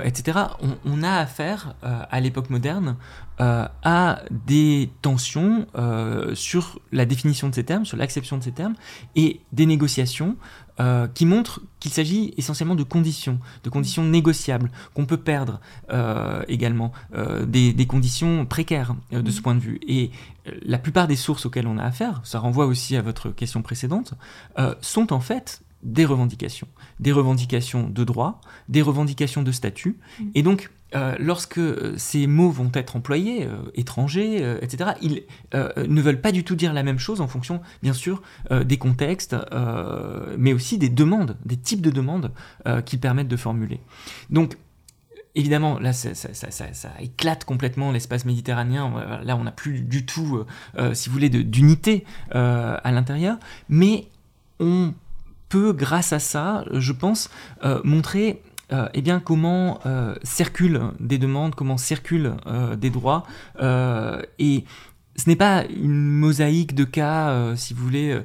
[0.05, 0.39] etc.
[0.63, 2.97] On, on, a affaire à l'époque moderne
[3.39, 5.67] à des tensions
[6.35, 8.75] sur la définition de ces termes, sur l'acception de ces termes,
[9.17, 10.37] et des négociations
[10.81, 15.61] euh, qui montre qu'il s'agit essentiellement de conditions, de conditions négociables, qu'on peut perdre
[15.91, 19.81] euh, également, euh, des, conditions précaires de ce point de vue.
[19.87, 20.11] Et
[20.63, 24.15] la plupart des sources auxquelles on a affaire, ça renvoie aussi à votre question précédente,
[24.81, 26.69] sont en fait des revendications,
[27.01, 29.97] des revendications de droit, des revendications de statut.
[30.19, 30.25] Mm.
[30.35, 35.23] Et donc, euh, lorsque euh, ces mots vont être employés, euh, étrangers, etc., ils
[35.53, 39.37] ne veulent pas du tout dire la même chose en fonction, bien sûr, des contextes,
[40.37, 42.33] mais aussi des demandes, des types de demandes
[42.85, 43.81] qu'ils permettent de formuler.
[44.31, 44.57] Donc,
[45.35, 49.21] évidemment, là, ça, éclate complètement l'espace méditerranéen.
[49.25, 50.45] Là, on n'a plus du tout,
[50.93, 54.09] si vous voulez, d'unité à l'intérieur, mais
[54.61, 54.95] on
[55.49, 57.31] peut, grâce à ça, je pense,
[57.85, 63.25] montrer euh, eh bien, comment euh, circulent des demandes, comment circulent euh, des droits.
[64.39, 64.65] et
[65.19, 68.21] ce n'est pas une mosaïque de cas, si vous voulez,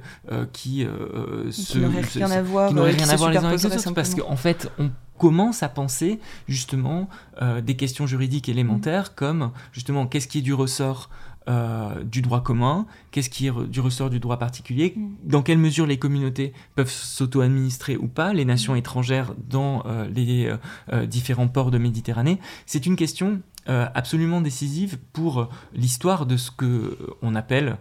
[0.53, 0.85] qui,
[1.51, 4.15] qui n'aurait rien à voir, qui rien à voir les uns avec les autres, parce
[4.15, 7.09] qu'en fait, on commence à penser justement
[7.63, 9.15] des questions juridiques élémentaires mmh.
[9.15, 11.09] comme justement qu'est-ce qui est du ressort
[11.49, 15.09] euh, du droit commun, qu'est-ce qui est du ressort du droit particulier, mm.
[15.25, 18.77] dans quelle mesure les communautés peuvent s'auto-administrer ou pas, les nations mm.
[18.77, 20.49] étrangères dans euh, les
[20.93, 22.39] euh, différents ports de Méditerranée.
[22.65, 27.77] C'est une question absolument décisive pour l'histoire de ce que on appelle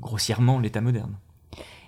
[0.00, 1.14] grossièrement l'État moderne.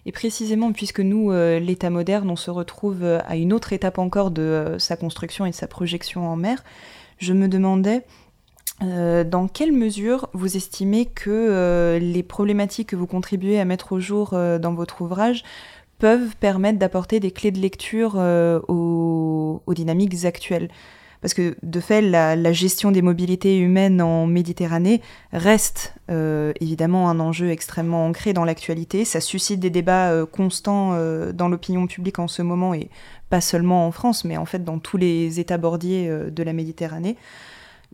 [0.06, 4.76] Et précisément, puisque nous, l'État moderne, on se retrouve à une autre étape encore de
[4.78, 6.62] sa construction et de sa projection en mer,
[7.18, 8.04] je me demandais
[8.82, 13.92] euh, dans quelle mesure vous estimez que euh, les problématiques que vous contribuez à mettre
[13.92, 15.44] au jour euh, dans votre ouvrage
[15.98, 18.16] peuvent permettre d'apporter des clés de lecture
[18.68, 20.68] aux, dynamiques actuelles?
[21.24, 25.00] Parce que de fait, la, gestion des mobilités humaines en Méditerranée
[25.32, 25.94] reste
[26.60, 29.06] évidemment un enjeu extrêmement ancré dans l'actualité.
[29.06, 30.90] Ça suscite des débats constants
[31.32, 32.90] dans l'opinion publique en ce moment, et
[33.30, 37.16] pas seulement en France, mais en fait dans tous les États bordiers de la Méditerranée.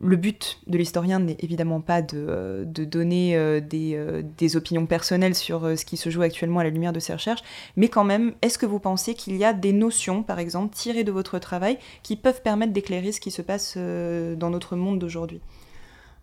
[0.03, 5.35] Le but de l'historien n'est évidemment pas de, euh, donner euh, euh, des, opinions personnelles
[5.35, 7.43] sur ce qui se joue actuellement à la lumière de ces recherches,
[7.75, 11.03] mais quand même, est-ce que vous pensez qu'il y a des notions, par exemple, tirées
[11.03, 15.41] de votre travail, qui peuvent permettre d'éclairer ce qui se passe dans notre monde d'aujourd'hui?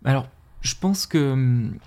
[0.04, 0.26] Alors,
[0.60, 1.78] je pense que, hum,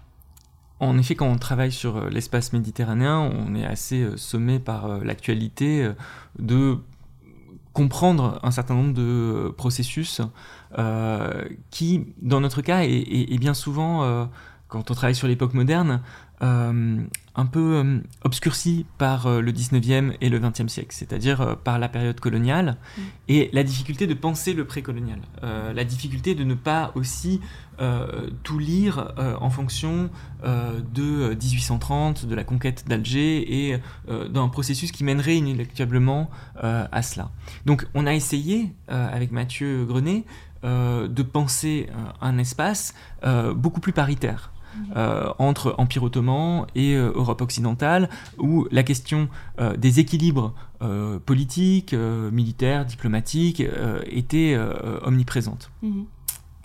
[0.79, 5.91] en effet, quand on travaille sur l'espace méditerranéen, on est assez sommé par l'actualité
[6.39, 6.79] de
[7.73, 10.21] comprendre un certain nombre de processus
[10.77, 14.25] euh, qui, dans notre cas, est, bien souvent, euh,
[14.67, 16.01] quand on travaille sur l'époque moderne,
[16.41, 17.01] euh,
[17.35, 22.77] un peu obscurci par le 19e et le 20e siècle, c'est-à-dire par la période coloniale,
[22.97, 23.01] mm.
[23.29, 27.39] et la difficulté de penser le précolonial, la difficulté de ne pas aussi
[28.43, 30.09] tout lire en fonction
[30.43, 33.79] de 1830, de la conquête d'Alger, et
[34.29, 36.29] d'un processus qui mènerait inéluctablement
[36.61, 37.31] à cela.
[37.65, 40.25] Donc on a essayé, avec Mathieu Grenet,
[40.63, 44.51] euh, de penser euh, un espace euh, beaucoup plus paritaire.
[44.95, 49.29] Entre Empire ottoman et Europe occidentale, où la question
[49.77, 50.53] des équilibres
[51.25, 53.63] politiques, militaires, diplomatiques
[54.05, 54.57] était
[55.03, 55.71] omniprésente.
[55.81, 56.05] Mhm.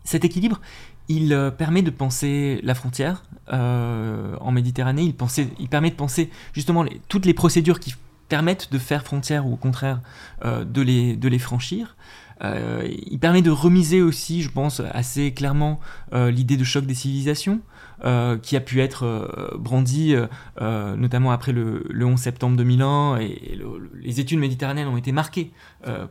[0.05, 0.61] Cet équilibre,
[1.09, 5.14] il permet de penser la frontière en Méditerranée, il,
[5.59, 7.95] il, permet de penser justement toutes les procédures qui
[8.29, 10.01] permettent de faire frontière ou au contraire
[10.45, 11.97] de, les, de les franchir.
[12.42, 15.81] il permet de remiser aussi, je pense, assez clairement
[16.12, 17.61] l'idée de choc des civilisations.
[18.07, 20.14] Euh, qui a pu être euh, brandi
[20.61, 23.59] euh, notamment après le, 11 septembre 2001 et,
[24.01, 25.51] les études méditerranéennes ont été marquées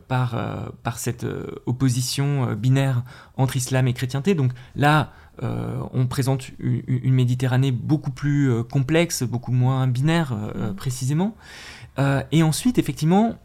[0.08, 0.36] par,
[0.82, 1.24] par cette
[1.64, 3.02] opposition binaire
[3.36, 4.34] entre islam et chrétienté.
[4.34, 10.74] Donc là, on présente une, Méditerranée beaucoup plus complexe, beaucoup moins binaire mmh.
[10.74, 11.34] précisément.
[12.30, 13.36] et ensuite, effectivement,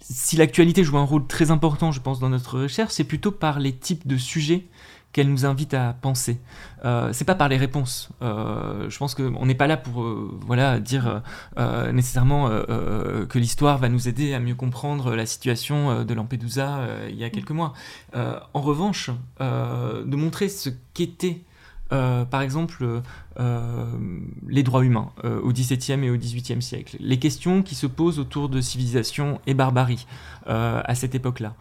[0.00, 3.60] si l'actualité joue un rôle très important, je pense, dans notre recherche, c'est plutôt par
[3.60, 4.66] les types de sujets
[5.12, 6.40] qu'elle nous invite à penser.
[6.84, 8.08] Euh, c'est pas par les réponses.
[8.22, 11.22] Euh, je pense qu'on n'est pas là pour euh, voilà dire
[11.58, 17.16] euh, nécessairement que l'histoire va nous aider à mieux comprendre la situation de Lampedusa il
[17.16, 17.72] y a quelques mois.
[18.14, 21.42] en revanche, de montrer ce qu'était
[21.90, 23.02] par exemple,
[24.48, 28.48] les droits humains au XVIIe et au XVIIIe siècle, les questions qui se posent autour
[28.48, 30.06] de civilisation et barbarie
[30.46, 31.54] à cette époque-là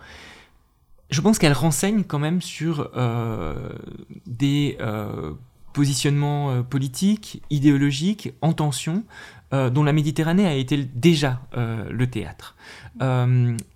[1.11, 3.69] je pense qu'elle renseigne quand même sur euh,
[4.25, 5.33] des euh,
[5.73, 9.03] positionnements euh, politiques, idéologiques, en tension,
[9.73, 12.55] dont la Méditerranée a été déjà le théâtre.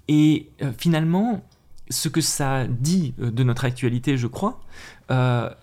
[0.08, 1.44] et finalement,
[1.90, 4.62] ce que ça dit de notre actualité, je crois,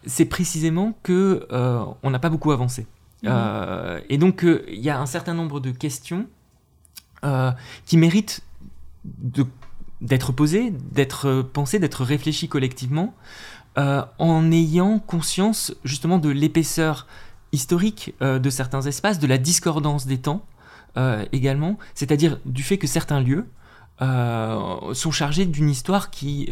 [0.05, 1.49] c'est précisément que
[2.03, 2.87] on n'a pas beaucoup avancé.
[3.25, 4.03] Mm-hmm.
[4.11, 6.27] et donc, il y a un certain nombre de questions
[7.87, 8.43] qui méritent
[9.07, 9.47] de
[10.03, 13.15] d'être posé, d'être pensé, d'être réfléchi collectivement,
[13.79, 17.07] euh, en ayant conscience justement de l'épaisseur
[17.53, 20.45] historique euh, de certains espaces, de la discordance des temps
[20.99, 23.47] euh, également, c'est-à-dire du fait que certains lieux
[24.01, 26.51] sont chargés d'une histoire qui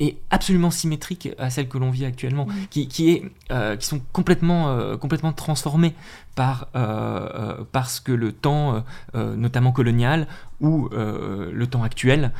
[0.00, 4.00] est absolument symétrique à celle que l'on vit actuellement, qui, qui, est, euh, qui sont
[4.12, 5.94] complètement, euh, complètement transformées
[6.34, 8.84] par, euh, parce que le temps,
[9.14, 10.28] notamment colonial,
[10.60, 12.32] ou le temps actuel,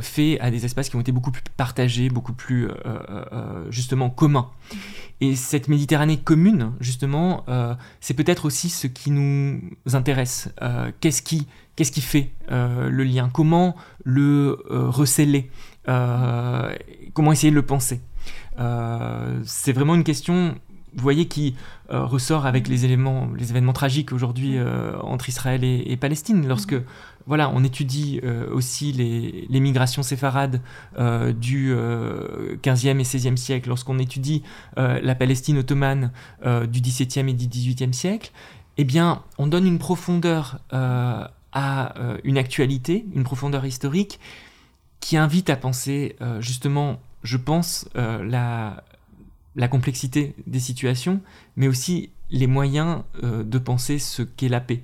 [0.00, 2.68] fait à des espaces qui ont été beaucoup plus partagés, beaucoup plus
[3.70, 4.50] justement communs.
[5.20, 7.44] Et cette Méditerranée commune, justement,
[8.00, 9.60] c'est peut-être aussi ce qui nous
[9.92, 10.52] intéresse.
[11.00, 11.46] qu'est-ce qui,
[11.76, 13.30] qu'est-ce qui fait le lien?
[13.32, 15.48] Comment le receller?
[15.88, 16.74] Euh,
[17.14, 18.00] comment essayer de le penser.
[18.60, 20.56] Euh, C'est vraiment une question
[20.96, 21.56] vous voyez, qui
[21.90, 24.56] euh, ressort avec les éléments, les événements tragiques aujourd'hui
[25.02, 26.76] entre Israël et, Palestine, lorsque
[27.26, 28.20] voilà, on étudie
[28.52, 30.62] aussi les, les, migrations séfarades
[31.36, 34.44] du 15e et 16e siècle, lorsqu'on étudie
[34.76, 36.12] la Palestine ottomane
[36.44, 38.30] du 17e et du 18e siècle,
[38.76, 44.20] eh bien, on donne une profondeur à une actualité, une profondeur historique
[45.04, 51.20] qui invite à penser euh, justement, je pense, euh, la, complexité des situations,
[51.56, 54.82] mais aussi les moyens euh, de penser ce qu'est la paix.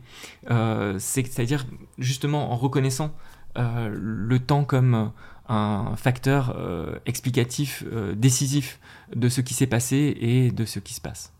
[0.98, 1.64] C'est-à-dire
[1.96, 3.14] justement en reconnaissant
[3.56, 5.11] le temps comme
[5.48, 6.54] un facteur
[7.06, 7.83] explicatif,
[8.14, 8.78] décisif
[9.16, 11.33] de ce qui s'est passé et de ce qui se passe.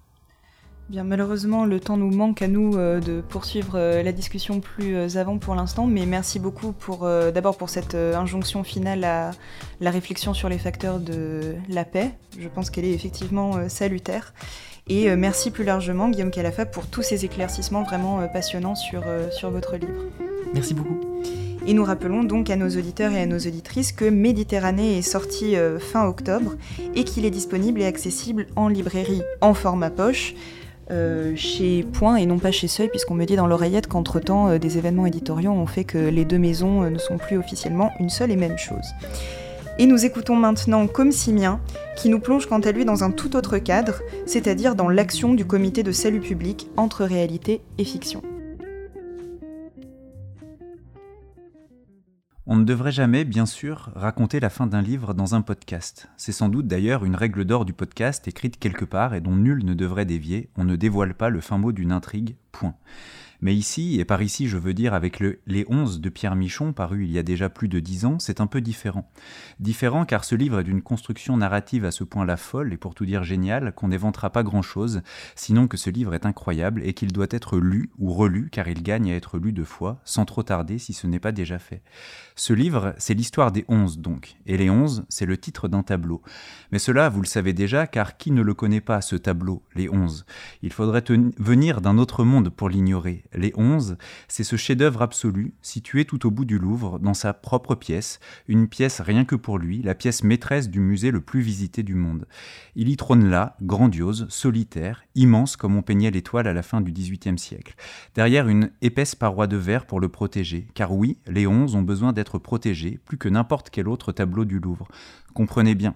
[0.91, 4.97] Bien, malheureusement, le temps nous manque à nous euh, de poursuivre euh, la discussion plus
[4.97, 9.31] euh, avant pour l'instant, mais merci beaucoup pour d'abord pour cette injonction finale à
[9.81, 12.11] la réflexion sur les facteurs de la paix.
[12.41, 14.35] Je pense qu'elle est effectivement salutaire.
[14.89, 19.77] Et merci plus largement, Guillaume Calafa, pour tous ces éclaircissements vraiment passionnants sur, sur votre
[19.77, 20.03] livre.
[20.55, 20.99] Merci beaucoup.
[21.67, 25.55] Et nous rappelons donc à nos auditeurs et à nos auditrices que Méditerranée est sorti
[25.79, 26.55] fin octobre
[26.97, 30.35] et qu'il est disponible et accessible en librairie en format poche.
[30.91, 34.59] Euh, chez Point et non pas chez Seuil, puisqu'on me dit dans l'oreillette qu'entre-temps, euh,
[34.59, 38.11] des événements éditoriaux ont fait que les deux maisons euh, ne sont plus officiellement une
[38.11, 38.87] seule et même chose.
[39.79, 41.61] Et nous écoutons maintenant Comme Simien,
[41.97, 45.45] qui nous plonge quant à lui dans un tout autre cadre, c'est-à-dire dans l'action du
[45.45, 48.23] comité de salut public entre réalité et fiction.
[52.53, 56.09] On ne devrait jamais, bien sûr, raconter la fin d'un livre dans un podcast.
[56.17, 59.65] C'est sans doute d'ailleurs une règle d'or du podcast écrite quelque part et dont nul
[59.65, 60.51] ne devrait dévier.
[60.57, 62.75] On ne dévoile pas le fin mot d'une intrigue, point.
[63.43, 66.73] Mais ici, et par ici je veux dire avec le Les Onze de Pierre Michon,
[66.73, 69.11] paru il y a déjà plus de dix ans, c'est un peu différent.
[69.59, 73.07] Différent car ce livre est d'une construction narrative à ce point-là folle, et pour tout
[73.07, 75.03] dire géniale, qu'on n'éventera pas grand-chose,
[75.35, 78.83] sinon que ce livre est incroyable et qu'il doit être lu ou relu car il
[78.83, 81.83] gagne à être lu deux fois, sans trop tarder si ce n'est pas déjà fait.
[82.37, 86.23] Ce livre, c'est l'histoire des onze donc, et les onze, c'est le titre d'un tableau.
[86.73, 89.89] Mais cela, vous le savez déjà, car qui ne le connaît pas, ce tableau, les
[89.91, 90.25] onze?
[90.63, 91.05] Il faudrait
[91.39, 96.31] venir d'un autre monde pour l'ignorer, Les Onze, c'est ce chef-d'œuvre absolu, situé tout au
[96.31, 100.25] bout du Louvre, dans sa propre pièce, une pièce rien que pour lui, la pièce
[100.25, 102.27] maîtresse du musée le plus visité du monde.
[102.75, 106.93] Il y trône là, grandiose, solitaire, immense comme on peignait l'étoile à la fin du
[106.93, 107.75] XVIIIe siècle,
[108.15, 112.13] derrière une épaisse paroi de verre pour le protéger, car oui, les Onze ont besoin
[112.13, 114.89] d'être protégés, plus que n'importe quel autre tableau du Louvre.
[115.35, 115.95] Comprenez bien.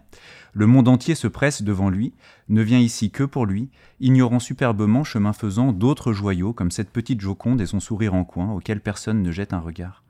[0.53, 2.15] Le monde entier se presse devant lui,
[2.49, 3.71] ne vient ici que pour lui,
[4.01, 8.53] ignorant superbement, chemin faisant, d'autres joyaux comme cette petite Joconde et son sourire en coin
[8.53, 10.05] auquel personne ne jette un regard.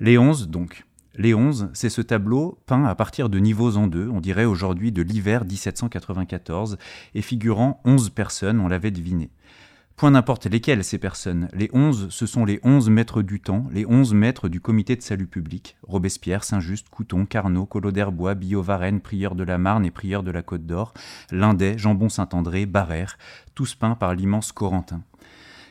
[0.00, 0.84] Les onze, donc.
[1.14, 4.92] Les onze, c'est ce tableau peint à partir de niveaux en deux, on dirait aujourd'hui
[4.92, 6.78] de l'hiver 1794,
[7.14, 9.30] et figurant onze personnes, on l'avait deviné.
[9.98, 11.48] Point n'importe lesquelles ces personnes.
[11.52, 15.02] Les onze, ce sont les onze maîtres du temps, les onze maîtres du comité de
[15.02, 15.76] salut public.
[15.82, 20.30] Robespierre, Saint-Just, Couton, Carnot, Collot d'Herbois, Billot Varenne, prieur de la Marne et prieur de
[20.30, 20.94] la Côte d'Or,
[21.32, 23.18] Lindet, Jambon Saint-André, Barrère,
[23.56, 25.02] tous peints par l'immense Corentin.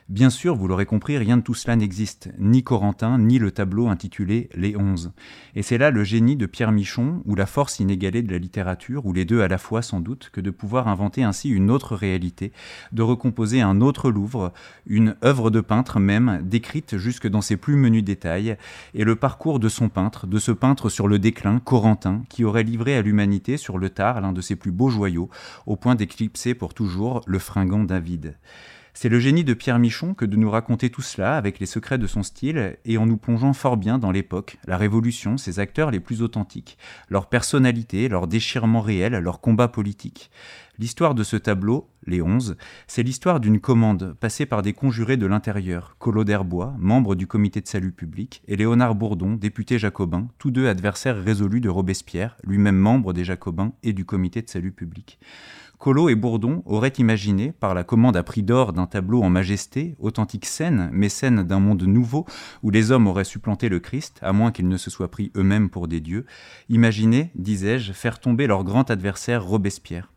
[0.09, 3.89] Bien sûr, vous l'aurez compris, rien de tout cela n'existe, ni Corentin, ni le tableau
[3.89, 5.11] intitulé Les Onze.
[5.53, 9.05] Et c'est là le génie de Pierre Michon, ou la force inégalée de la littérature,
[9.05, 11.93] ou les deux à la fois sans doute, que de pouvoir inventer ainsi une autre
[11.93, 12.53] réalité,
[12.93, 14.53] de recomposer un autre Louvre,
[14.85, 18.55] une œuvre de peintre même, décrite jusque dans ses plus menus détails,
[18.93, 22.63] et le parcours de son peintre, de ce peintre sur le déclin, Corentin, qui aurait
[22.63, 25.29] livré à l'humanité sur le tard l'un de ses plus beaux joyaux,
[25.65, 28.37] au point d'éclipser pour toujours le fringant David.
[28.99, 31.99] C'est le génie de Pierre Michon que de nous raconter tout cela avec les secrets
[31.99, 35.91] de son style et en nous plongeant fort bien dans l'époque, la Révolution, ses acteurs
[35.91, 40.31] les plus authentiques, leur personnalité, leur déchirement réel, leur combat politique.
[40.79, 42.55] L'histoire de ce tableau, les Onze,
[42.87, 47.61] c'est l'histoire d'une commande passée par des conjurés de l'intérieur, Collot d'Herbois, membre du comité
[47.61, 52.77] de salut public, et Léonard Bourdon, député jacobin, tous deux adversaires résolus de Robespierre, lui-même
[52.77, 55.19] membre des jacobins et du comité de salut public.
[55.77, 59.95] Collot et Bourdon auraient imaginé, par la commande à prix d'or d'un tableau en majesté,
[59.99, 62.25] authentique scène, mais scène d'un monde nouveau,
[62.63, 65.69] où les hommes auraient supplanté le Christ, à moins qu'ils ne se soient pris eux-mêmes
[65.69, 66.25] pour des dieux,
[66.67, 70.11] imaginer, disais-je, faire tomber leur grand adversaire Robespierre.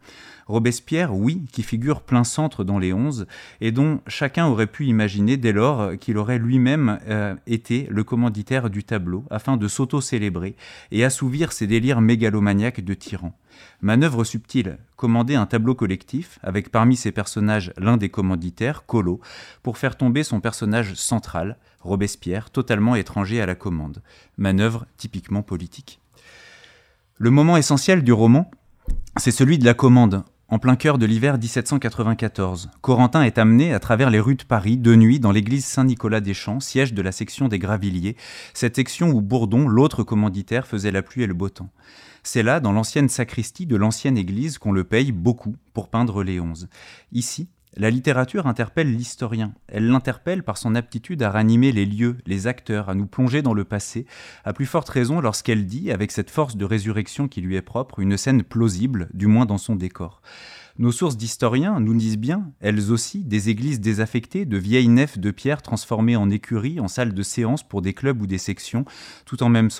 [0.50, 3.26] Robespierre, oui, qui figure plein centre dans les Onze,
[3.60, 8.68] et dont chacun aurait pu imaginer dès lors qu'il aurait lui-même euh, été le commanditaire
[8.68, 10.56] du tableau, afin de s'auto-célébrer
[10.90, 13.32] et assouvir ses délires mégalomaniaques de tyran.
[13.80, 19.20] Manœuvre subtile, commander un tableau collectif, avec parmi ses personnages l'un des commanditaires, Collot,
[19.62, 24.02] pour faire tomber son personnage central, Robespierre, totalement étranger à la commande.
[24.36, 26.00] Manœuvre typiquement politique.
[27.18, 28.50] Le moment essentiel du roman,
[29.16, 33.78] c'est celui de la commande, en plein cœur de l'hiver 1794, Corentin est amené à
[33.78, 37.60] travers les rues de Paris de nuit dans l'église Saint-Nicolas-des-Champs, siège de la section des
[37.60, 38.16] Gravilliers,
[38.52, 41.70] cette section où Bourdon, l'autre commanditaire, faisait la pluie et le beau temps.
[42.24, 46.40] C'est là, dans l'ancienne sacristie de l'ancienne église, qu'on le paye beaucoup pour peindre les.
[47.12, 49.52] Ici, la littérature interpelle l'historien.
[49.68, 53.54] Elle l'interpelle par son aptitude à ranimer les lieux, les acteurs, à nous plonger dans
[53.54, 54.06] le passé,
[54.44, 58.00] à plus forte raison lorsqu'elle dit, avec cette force de résurrection qui lui est propre,
[58.00, 60.20] une scène plausible, du moins dans son décor.
[60.78, 65.30] Nos sources d'historiens nous disent bien, elles aussi, des églises désaffectées, de vieilles nefs de
[65.30, 68.84] pierre transformées en écuries, en salles de séance pour des clubs ou des sections,
[69.26, 69.70] tout en même,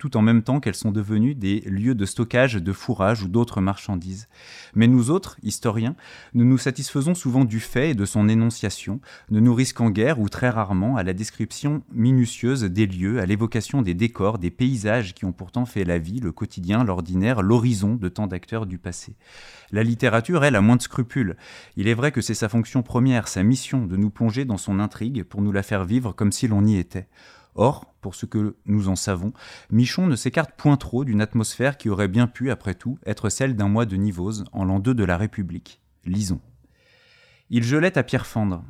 [0.00, 3.60] tout en même temps qu'elles sont devenues des lieux de stockage de fourrage ou d'autres
[3.60, 4.28] marchandises.
[4.74, 5.94] Mais nous autres, historiens,
[6.32, 10.30] nous nous satisfaisons souvent du fait et de son énonciation, ne nous risquant guère ou
[10.30, 15.26] très rarement à la description minutieuse des lieux, à l'évocation des décors, des paysages qui
[15.26, 19.16] ont pourtant fait la vie, le quotidien, l'ordinaire, l'horizon de tant d'acteurs du passé.
[19.70, 21.36] La littérature, elle, a moins de scrupules.
[21.76, 24.80] Il est vrai que c'est sa fonction première, sa mission, de nous plonger dans son
[24.80, 27.06] intrigue pour nous la faire vivre comme si l'on y était.
[27.54, 29.32] Or, pour ce que nous en savons,
[29.70, 33.56] Michon ne s'écarte point trop d'une atmosphère qui aurait bien pu, après tout, être celle
[33.56, 35.80] d'un mois de Nivose, en l'an 2 de la République.
[36.04, 36.40] Lisons.
[37.50, 38.64] Il gelait à pierre fendre.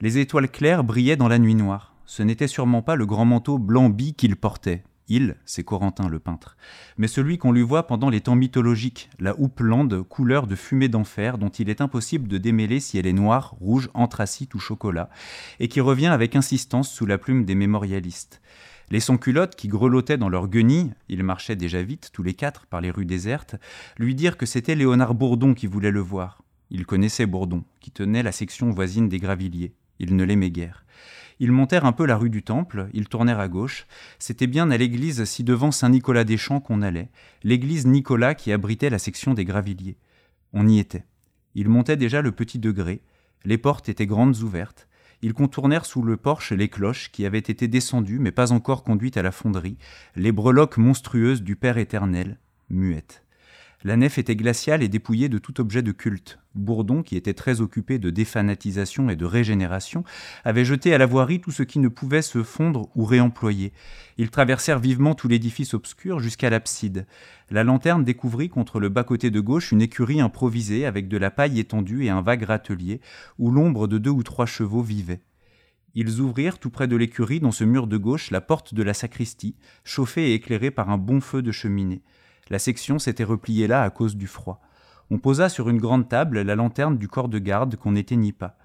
[0.00, 1.94] Les étoiles claires brillaient dans la nuit noire.
[2.04, 6.18] Ce n'était sûrement pas le grand manteau blanc bi qu'il portait, il, c'est Corentin le
[6.18, 6.56] peintre,
[6.96, 10.88] mais celui qu'on lui voit pendant les temps mythologiques, la houppe lande, couleur de fumée
[10.88, 15.08] d'enfer, dont il est impossible de démêler si elle est noire, rouge, anthracite ou chocolat,
[15.60, 18.40] et qui revient avec insistance sous la plume des mémorialistes.
[18.90, 22.80] Les sans-culottes qui grelottaient dans leur guenilles, ils marchaient déjà vite, tous les quatre, par
[22.80, 23.56] les rues désertes,
[23.98, 26.42] lui dirent que c'était Léonard Bourdon qui voulait le voir.
[26.70, 29.74] Il connaissait Bourdon, qui tenait la section voisine des Gravilliers.
[29.98, 30.84] Il ne l'aimait guère.
[31.38, 33.86] Ils montèrent un peu la rue du Temple, ils tournèrent à gauche.
[34.18, 37.10] C'était bien à l'église ci-devant Saint-Nicolas-des-Champs qu'on allait,
[37.42, 39.98] l'église Nicolas qui abritait la section des Gravilliers.
[40.52, 41.04] On y était.
[41.54, 43.02] Ils montaient déjà le petit degré,
[43.44, 44.88] les portes étaient grandes ouvertes.
[45.22, 49.16] Ils contournèrent sous le porche les cloches qui avaient été descendues mais pas encore conduites
[49.16, 49.78] à la fonderie,
[50.14, 52.38] les breloques monstrueuses du Père éternel,
[52.70, 53.25] muettes.
[53.84, 56.38] La nef était glaciale et dépouillée de tout objet de culte.
[56.54, 60.02] Bourdon, qui était très occupé de défanatisation et de régénération,
[60.44, 63.72] avait jeté à la voirie tout ce qui ne pouvait se fondre ou réemployer.
[64.16, 67.06] Ils traversèrent vivement tout l'édifice obscur jusqu'à l'abside.
[67.50, 71.60] La lanterne découvrit contre le bas-côté de gauche une écurie improvisée avec de la paille
[71.60, 73.00] étendue et un vague râtelier,
[73.38, 75.20] où l'ombre de deux ou trois chevaux vivait.
[75.94, 78.94] Ils ouvrirent tout près de l'écurie, dans ce mur de gauche, la porte de la
[78.94, 82.02] sacristie, chauffée et éclairée par un bon feu de cheminée.
[82.48, 84.60] La section s'était repliée là à cause du froid.
[85.10, 88.56] On posa sur une grande table la lanterne du corps de garde qu'on n'éteignit pas.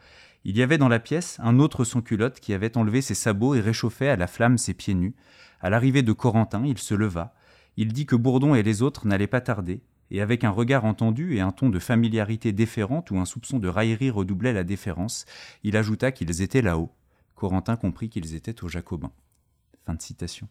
[0.44, 3.62] Il y avait dans la pièce un autre sans-culotte qui avait enlevé ses sabots et
[3.62, 5.16] réchauffait à la flamme ses pieds nus.
[5.60, 7.34] À l'arrivée de Corentin, il se leva.
[7.78, 11.36] Il dit que Bourdon et les autres n'allaient pas tarder, et avec un regard entendu
[11.36, 15.26] et un ton de familiarité déférente où un soupçon de raillerie redoublait la déférence,
[15.64, 16.92] il ajouta qu'ils étaient là-haut.
[17.36, 19.12] Corentin comprit qu'ils étaient aux Jacobins.
[19.86, 20.48] Fin de citation.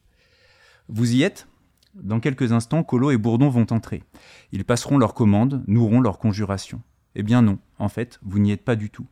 [0.88, 1.46] Vous y êtes?
[1.94, 4.02] Dans quelques instants, Colo et Bourdon vont entrer.
[4.52, 6.82] Ils passeront leur commande, noueront leur conjuration.
[7.16, 9.06] Eh bien non, en fait, vous n'y êtes pas du tout.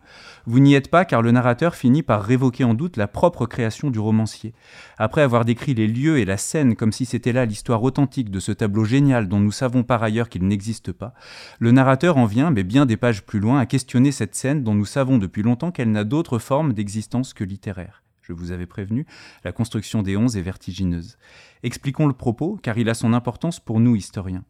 [0.47, 3.91] Vous n'y êtes pas car le narrateur finit par révoquer en doute la propre création
[3.91, 4.55] du romancier.
[4.99, 8.39] Après avoir décrit les lieux et la scène comme si c'était là l'histoire authentique de
[8.39, 11.12] ce tableau génial dont nous savons par ailleurs qu'il n'existe pas,
[11.59, 14.74] le narrateur en vient, mais bien des pages plus loin, à questionner cette scène dont
[14.74, 19.07] nous savons depuis longtemps qu'elle n'a d'autre forme d'existence que littéraire je vous avais prévenu,
[19.45, 21.16] la construction des onze est vertigineuse.
[21.62, 24.45] Expliquons le propos, car il a son importance pour nous historiens.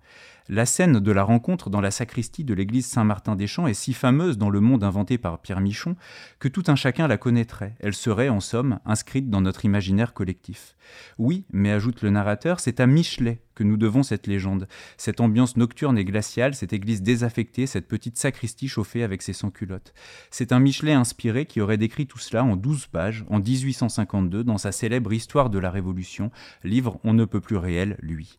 [0.51, 4.49] La scène de la rencontre dans la sacristie de l'église Saint-Martin-des-Champs est si fameuse dans
[4.49, 5.94] le monde inventé par Pierre Michon
[6.38, 7.76] que tout un chacun la connaîtrait.
[7.80, 10.74] Elle serait, en somme, inscrite dans notre imaginaire collectif.
[11.18, 15.59] Oui, mais ajoute le narrateur, c'est à Michelet que nous devons cette légende, cette ambiance
[15.59, 19.92] nocturne et glaciale, cette église désaffectée, cette petite sacristie chauffée avec ses sans-culottes.
[20.30, 24.57] C'est un Michelet inspiré qui aurait décrit tout cela en douze pages, en 1852, dans
[24.57, 26.30] sa célèbre Histoire de la Révolution,
[26.64, 28.38] livre on ne peut plus réel, lui.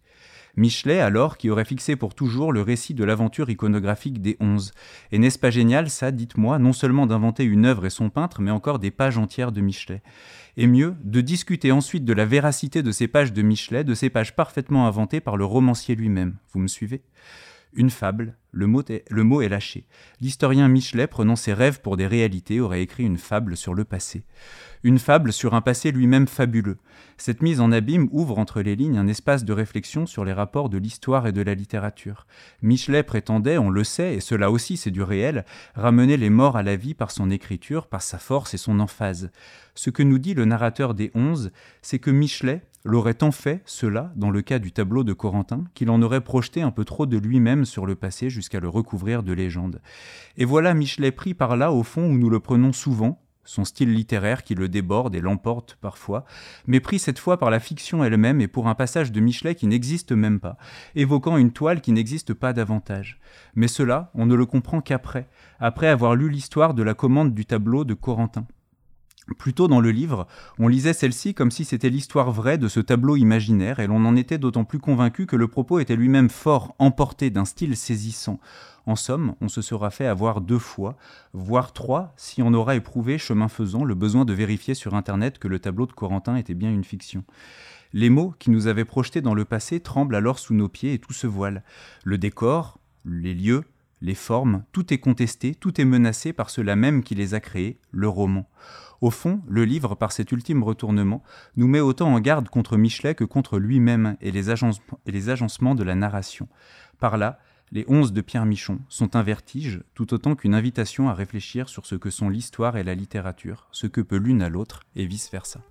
[0.59, 4.73] Michelet, alors, qui aurait fixé pour toujours le récit de l'aventure iconographique des Onze.
[5.13, 8.51] Et n'est-ce pas génial, ça, dites-moi, non seulement d'inventer une œuvre et son peintre, mais
[8.51, 10.03] encore des pages entières de Michelet
[10.57, 14.09] Et mieux, de discuter ensuite de la véracité de ces pages de Michelet, de ces
[14.09, 16.35] pages parfaitement inventées par le romancier lui-même.
[16.51, 17.03] Vous me suivez?
[17.73, 19.85] Une fable, le mot, est, lâché.
[20.21, 24.23] L'historien Michelet, prenant ses rêves pour des réalités, aurait écrit une fable sur le passé.
[24.83, 26.77] Une fable sur un passé lui-même fabuleux.
[27.17, 30.69] Cette mise en abîme ouvre entre les lignes un espace de réflexion sur les rapports
[30.69, 32.25] de l'histoire et de la littérature.
[32.61, 35.45] Michelet prétendait, on le sait, et cela aussi c'est du réel,
[35.75, 39.31] ramener les morts à la vie par son écriture, par sa force et son emphase.
[39.75, 41.51] Ce que nous dit le narrateur des Onze,
[41.81, 45.89] c'est que Michelet, l'aurait tant fait, cela, dans le cas du tableau de Corentin, qu'il
[45.89, 49.33] en aurait projeté un peu trop de lui-même sur le passé jusqu'à le recouvrir de
[49.33, 49.81] légende.
[50.37, 53.93] Et voilà Michelet pris par là, au fond, où nous le prenons souvent, son style
[53.93, 56.23] littéraire qui le déborde et l'emporte parfois,
[56.67, 59.65] mais pris cette fois par la fiction elle-même et pour un passage de Michelet qui
[59.65, 60.57] n'existe même pas,
[60.95, 63.19] évoquant une toile qui n'existe pas davantage.
[63.55, 65.27] Mais cela, on ne le comprend qu'après,
[65.59, 68.45] après avoir lu l'histoire de la commande du tableau de Corentin.
[69.37, 70.27] Plus tôt dans le livre,
[70.57, 74.15] on lisait celle-ci comme si c'était l'histoire vraie de ce tableau imaginaire, et l'on en
[74.15, 78.39] était d'autant plus convaincu que le propos était lui-même fort, emporté d'un style saisissant.
[78.85, 80.97] En somme, on se sera fait avoir deux fois,
[81.33, 85.47] voire trois, si on aura éprouvé, chemin faisant, le besoin de vérifier sur Internet que
[85.47, 87.23] le tableau de Corentin était bien une fiction.
[87.93, 90.99] Les mots qui nous avaient projetés dans le passé tremblent alors sous nos pieds et
[90.99, 91.63] tout se voile.
[92.03, 93.63] Le décor, les lieux,
[94.01, 97.79] les formes, tout est contesté, tout est menacé par cela même qui les a créés,
[97.91, 98.47] le roman.
[99.01, 101.23] Au fond, le livre, par cet ultime retournement,
[101.55, 104.49] nous met autant en garde contre Michelet que contre lui-même et, les
[105.29, 106.47] agencements de la narration.
[106.99, 107.39] Par là,
[107.71, 111.85] les onze de Pierre Michon sont un vertige, tout autant qu'une invitation à réfléchir sur
[111.85, 115.61] ce que sont l'histoire et la littérature, ce que peut l'une à l'autre, et vice-versa.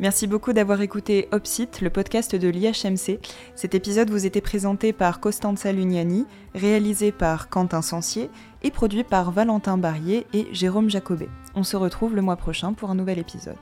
[0.00, 3.20] Merci beaucoup d'avoir écouté Opsite, le podcast de l'IHMC.
[3.54, 8.28] Cet épisode vous était présenté par Costanza Lugnani, réalisé par Quentin Sancier
[8.62, 11.28] et produit par Valentin Barrier et Jérôme Jacobet.
[11.54, 13.56] On se retrouve le mois prochain pour un nouvel épisode.